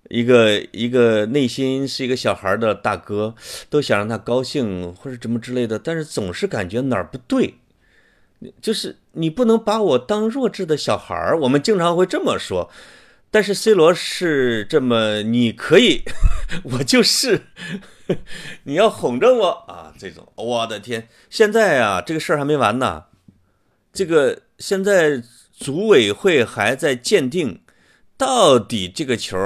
[0.09, 3.35] 一个一个内心是一个小孩的大哥，
[3.69, 7.55] 都想让他高兴或者什么之类的，但是总是感觉哪儿不对。
[8.61, 12.71] 就是你不能把我当弱智的小孩儿，我们经常会这么说。
[13.31, 16.03] 但是 C 罗是这么，你可以，
[16.65, 17.43] 我就是，
[18.65, 19.95] 你要哄着我啊！
[19.97, 23.05] 这种，我的天，现在啊，这个事儿还没完呢。
[23.93, 25.23] 这个现在
[25.61, 27.61] 组委会还在鉴定，
[28.17, 29.39] 到底这个球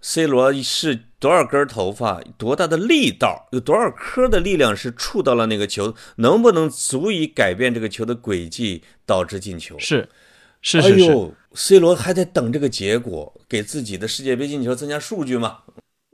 [0.00, 1.04] ，C 罗是。
[1.22, 9.78] 多少根头发，多大的力道，有多少颗的力量是触到了那个球，能不能足以改变这个球的轨迹，导致进球？
[9.78, 10.08] 是，
[10.60, 11.34] 是是是。
[11.54, 15.58] C 罗还在等这个结果，给自己的世界杯进球增加数据吗？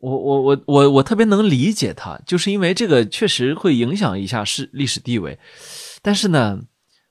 [0.01, 5.39] 我我我我我特别能理解他，就是因为这个确实会影响一下是历史地位，
[6.03, 6.61] 但是呢，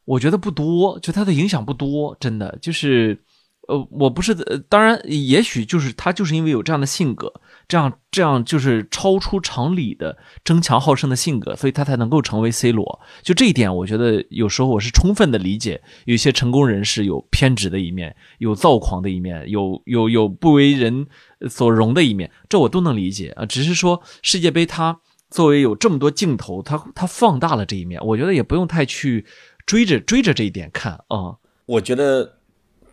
[0.07, 3.21] 我觉得不多，就他的影响不多，真的就是。
[3.67, 4.33] 呃，我不是，
[4.69, 7.29] 当然，也许就是他，就是因为有这样的性格，
[7.67, 13.01] 这样这样就是超出常理的争强好胜的性格，所以他才能够成为 C 罗。
[13.21, 21.05] 就这一点，我觉得有时候我是充分的理解，有些成功人士有偏执的一面，有躁狂的一面，有有有不为人
[21.49, 23.45] 所容的一面，这我都能理解啊。
[23.45, 24.97] 只是说世界杯，它
[25.29, 29.25] 作为有这么多镜头，它它放大了这一面，我觉得也不用太去
[29.67, 31.35] 追着追着这一点看啊。
[31.67, 32.33] 我觉得。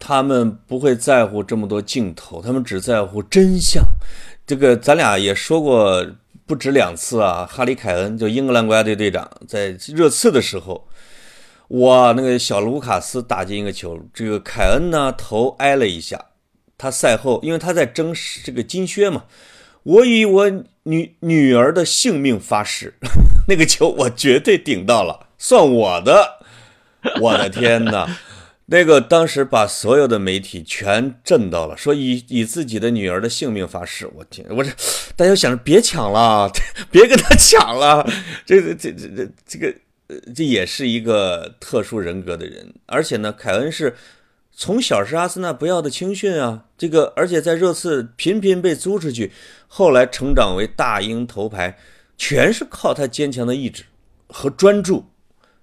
[0.07, 3.83] 他们不会在乎这么多镜头，他们只在乎真相。
[4.47, 6.07] 这个咱俩也说过
[6.45, 7.49] 不止两次啊。
[7.51, 10.87] 哈里凯恩就英格兰国家队队长，在热刺的时候，
[11.69, 16.23] 哇，那个小卢卡斯打进一个球，这个凯恩呢头挨了一下。
[16.77, 18.13] 他赛后，因为他在争
[18.45, 19.25] 这个金靴嘛，
[19.85, 20.51] 我以我
[20.83, 22.93] 女女儿的性命发誓，
[23.49, 26.44] 那个球我绝对顶到了，算我的。
[27.21, 28.09] 我的天哪！
[28.67, 34.09] 那个当时把所有的媒体全震到了，说以以自己的女儿的性命发誓。
[34.15, 34.71] 我天，我这
[35.15, 36.51] 大家想着别抢了，
[36.91, 38.11] 别跟他抢了。
[38.47, 39.75] 这个这这这这个
[40.35, 43.95] 这也是一个特殊人格的人，而且呢，凯恩是
[44.51, 46.65] 从小是阿森纳不要的青训啊。
[46.79, 49.31] 这个而且在热刺频频被租出去，
[49.69, 51.77] 后来成长为大英头牌，
[52.17, 53.85] 全是靠他坚强的意志
[54.29, 55.05] 和专注。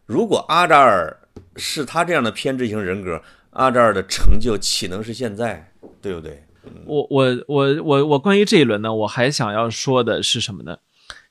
[0.05, 1.17] 如果阿扎尔。
[1.55, 3.21] 是他这样的偏执型人格，
[3.51, 5.71] 阿扎尔的成就岂能是现在？
[6.01, 6.43] 对不对？
[6.85, 10.77] 我我我我我关于这一轮呢，我还想要说的是什么呢？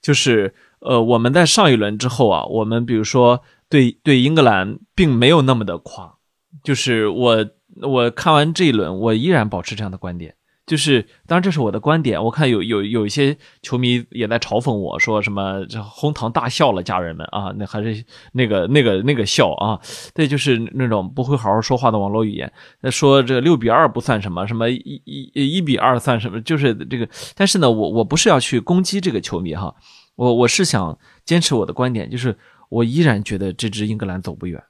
[0.02, 6.16] 就是呃，我们在上一轮之后啊，我们比如说对对英格兰并没有那么的夸，
[6.62, 7.46] 就是我
[7.82, 10.34] 我看完这一轮，我依然保持这样的观点。
[10.70, 12.22] 就是，当然这是我的观点。
[12.22, 18.04] 我看有有有一些球迷也在嘲讽我说什么这哄堂大笑了，家人们啊，那还是
[18.34, 19.80] 那个那个那个笑啊，
[20.14, 22.52] 对，就是那种不会好好说话的网络语言。
[22.82, 27.08] 那说这个六比二不算什么，什么一一一比二算什么，就是这个。
[27.34, 29.74] 但是呢，我我不是要去攻击这个球迷哈，
[30.14, 34.62] 我我是想坚持我的观点，就是我依然觉得这支英格兰走不远，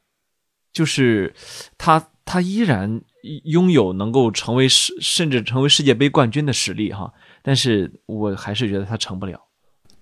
[0.72, 1.34] 就是
[1.76, 3.03] 他他依然。
[3.45, 7.12] 拥有能够成为世甚至成为世界杯冠军的实力哈，
[7.43, 9.41] 但是我还是觉得他成不了。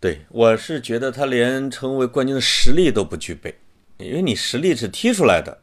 [0.00, 3.54] 对我是觉得他连成为冠军的实力都不具备，
[3.98, 5.58] 因为你实力是踢出来的，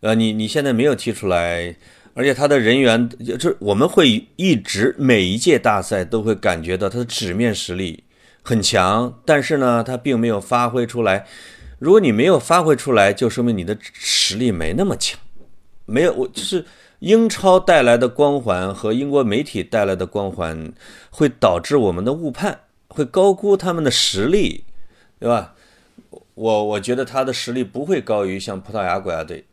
[0.00, 1.74] 呃，你你现在没有踢出来，
[2.12, 8.04] 而且他的人员就是我们会一直每一届大赛都会感觉到他的纸面实力
[8.42, 11.26] 很强，但是呢，他并没有发挥出来。
[11.78, 15.18] 如果你没有发挥出来，就说明你的实力没那么强。
[15.86, 16.64] 没有，我就是
[17.00, 20.72] 英超带来的光环和英国媒体带来的光环，
[21.10, 24.64] 会导致我们的误判，会高估他们的实力，
[25.20, 25.54] 对吧？
[26.34, 29.44] 我我觉得他的实力不会高于像葡萄牙国家队，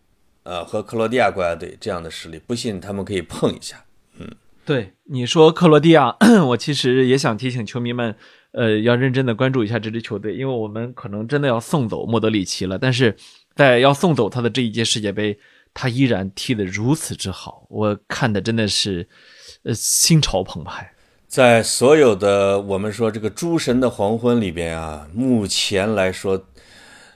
[0.44, 3.84] 呃和克罗地亚国家队这样的实力，不信他们可以碰一下。
[4.18, 4.28] 嗯，
[4.66, 6.16] 对，你说克罗地亚，
[6.48, 8.16] 我其实也想提醒球迷们，
[8.54, 13.16] 呃，要认真的关注一下这支球队，因为我们可能真的要送走莫德里奇了，但是
[13.54, 15.38] 在要送走他的这一届世界杯。
[15.74, 19.07] 他依然踢得如此之好，我看的真的是，
[19.63, 20.93] 呃，心潮澎湃。
[21.28, 26.45] 在所有的我们说这个诸神的黄昏里边啊，目前来说，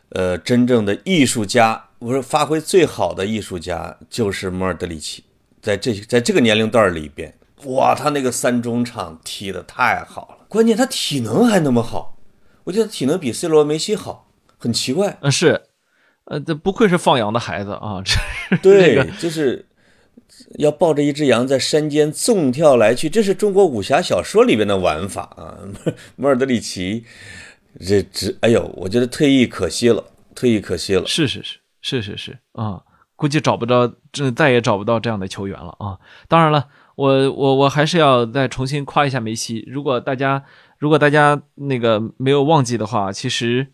[0.09, 5.25] 呃，真正的艺术家，我说发挥最好的艺术家就是莫尔德里奇。
[5.61, 12.17] 在这在这个年龄段里边，哇，他那个三中场踢得太好了，关键他体能还那么好，
[12.63, 15.17] 我觉得体能比 C 罗、梅西好，很奇怪。
[15.21, 15.64] 嗯，是。
[16.25, 18.01] 呃，这不愧是放羊的孩子啊！
[18.03, 19.63] 这对，就是
[20.57, 25.59] 要抱着一只羊在山间纵跳来去，这是中国武侠小说里边的玩法啊。
[26.17, 27.03] 莫尔德里奇，
[27.79, 30.03] 这只，哎呦，我觉得退役可惜了，
[30.33, 31.05] 退役可惜了。
[31.05, 32.81] 是是是，是是是啊，
[33.15, 35.99] 估计找不着，这再也找不到这样的球员了啊。
[36.27, 36.65] 当然了，
[36.95, 39.63] 我我我还是要再重新夸一下梅西。
[39.67, 40.43] 如果大家
[40.79, 43.67] 如果大家那个没有忘记的话，其实。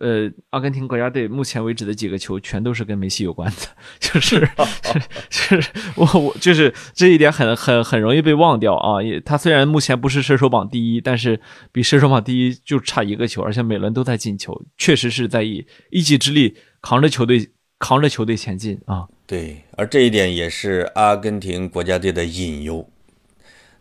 [0.00, 3.66] 呃，阿根廷国家队目前为止的几个球全都是跟梅西有关的，
[4.00, 4.48] 就是
[5.28, 9.02] 是是，我我就是这一点很很很容易被忘掉啊。
[9.02, 11.38] 也他虽然目前不是射手榜第一，但是
[11.70, 19.06] 比射手榜第一就差一个球，而且每轮都在进球，确实是在以一己之力扛着球队扛着球队前进啊。
[19.26, 22.88] 对，而这一点也是阿根廷国家队的隐忧，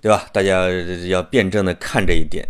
[0.01, 0.27] 对吧？
[0.33, 0.69] 大家
[1.07, 2.45] 要辩证的看这一点，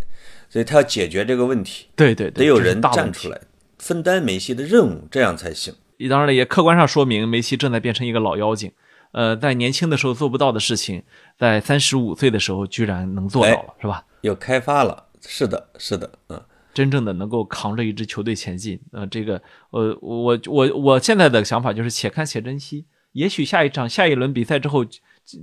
[0.50, 3.40] 所以他要解决这个问题，对对，得有人站出来。
[3.80, 5.74] 分担梅西的任务，这样才行。
[6.08, 8.72] 当然了，也客观上说明梅西正在变成一个老妖精。
[9.12, 11.02] 呃，在年轻的时候做不到的事情，
[11.38, 14.06] 在三十五岁的时候居然能做到了，是吧？
[14.22, 16.40] 又开发了，是的，是的，嗯，
[16.74, 18.80] 真正的能够扛着一支球队前进。
[18.92, 22.86] 呃，这个，呃，我我我现在的想法就是，且看且珍惜。
[23.14, 24.86] 也许下一场、下一轮比赛之后。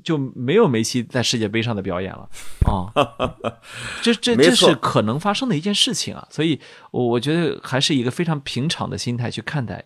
[0.03, 2.29] 就没有梅西在世界杯上的表演了
[2.67, 2.91] 啊！
[4.03, 6.61] 这这这是可能发生的一件事情啊，所以，
[6.91, 9.85] 我我觉得还是一个非常平常的心态去看待。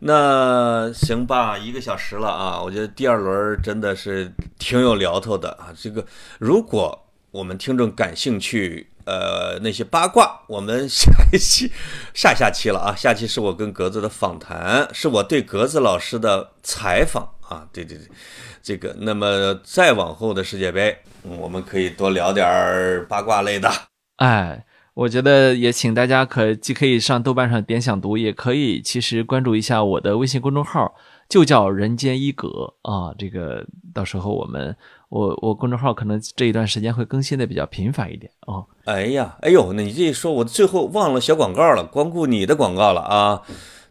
[0.00, 5.68] 那行吧，一个小时了啊，我觉得第二轮真的是挺有聊头的啊。
[5.76, 6.06] 这个，
[6.38, 11.70] 如果我们听众感兴趣，呃，那些八卦，我们 下一期、
[12.14, 18.06] 下下期了啊，下期是我跟格子的访谈，是我对格子老师的采访啊，对对对。
[18.62, 22.46] 这个，那么再往后的世界杯，我们可以多聊点
[23.08, 23.68] 八卦类的。
[24.16, 30.94] 哎，我觉得也请大家可既可以上豆瓣上点想读，也可以其实关注一下我的微信公众号，
[31.28, 33.12] 就叫人间一格啊。
[33.18, 34.76] 这个到时候我们，
[35.08, 38.62] 我我公众号可能这一段时间会更新的比较频繁一点啊。
[38.84, 43.42] 哎呀，哎呦，那你这一说，我最后忘了小广告了，光顾你的广告了啊。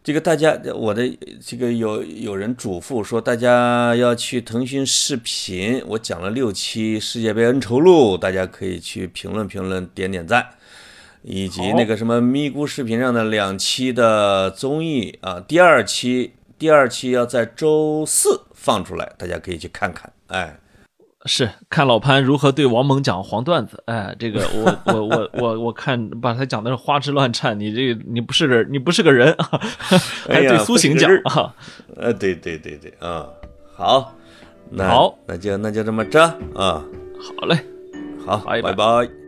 [0.02, 1.02] 这个大家，我的
[1.44, 10.48] 这个有有人嘱咐说，大家要去腾讯视频，我讲了六期世界杯恩仇录，大家可以去评论评论，点点赞，
[11.22, 20.59] 以及那个什么咪咕视频上的两期的综艺啊，第二期第二期要在周四放出来，大家可以去看看，哎。
[21.26, 29.60] 是看老潘如何对王蒙讲黄段子，哎，这个我 我我我我看把他讲的是花枝乱颤，你这个你不是个你不是个人啊，
[30.26, 31.54] 还对苏醒讲啊，
[31.96, 33.26] 呃，对对对对，啊，
[33.74, 34.14] 好，
[34.78, 36.22] 好，那就那就这么着
[36.54, 36.82] 啊，
[37.38, 37.58] 好嘞，
[38.24, 39.19] 好，拜拜。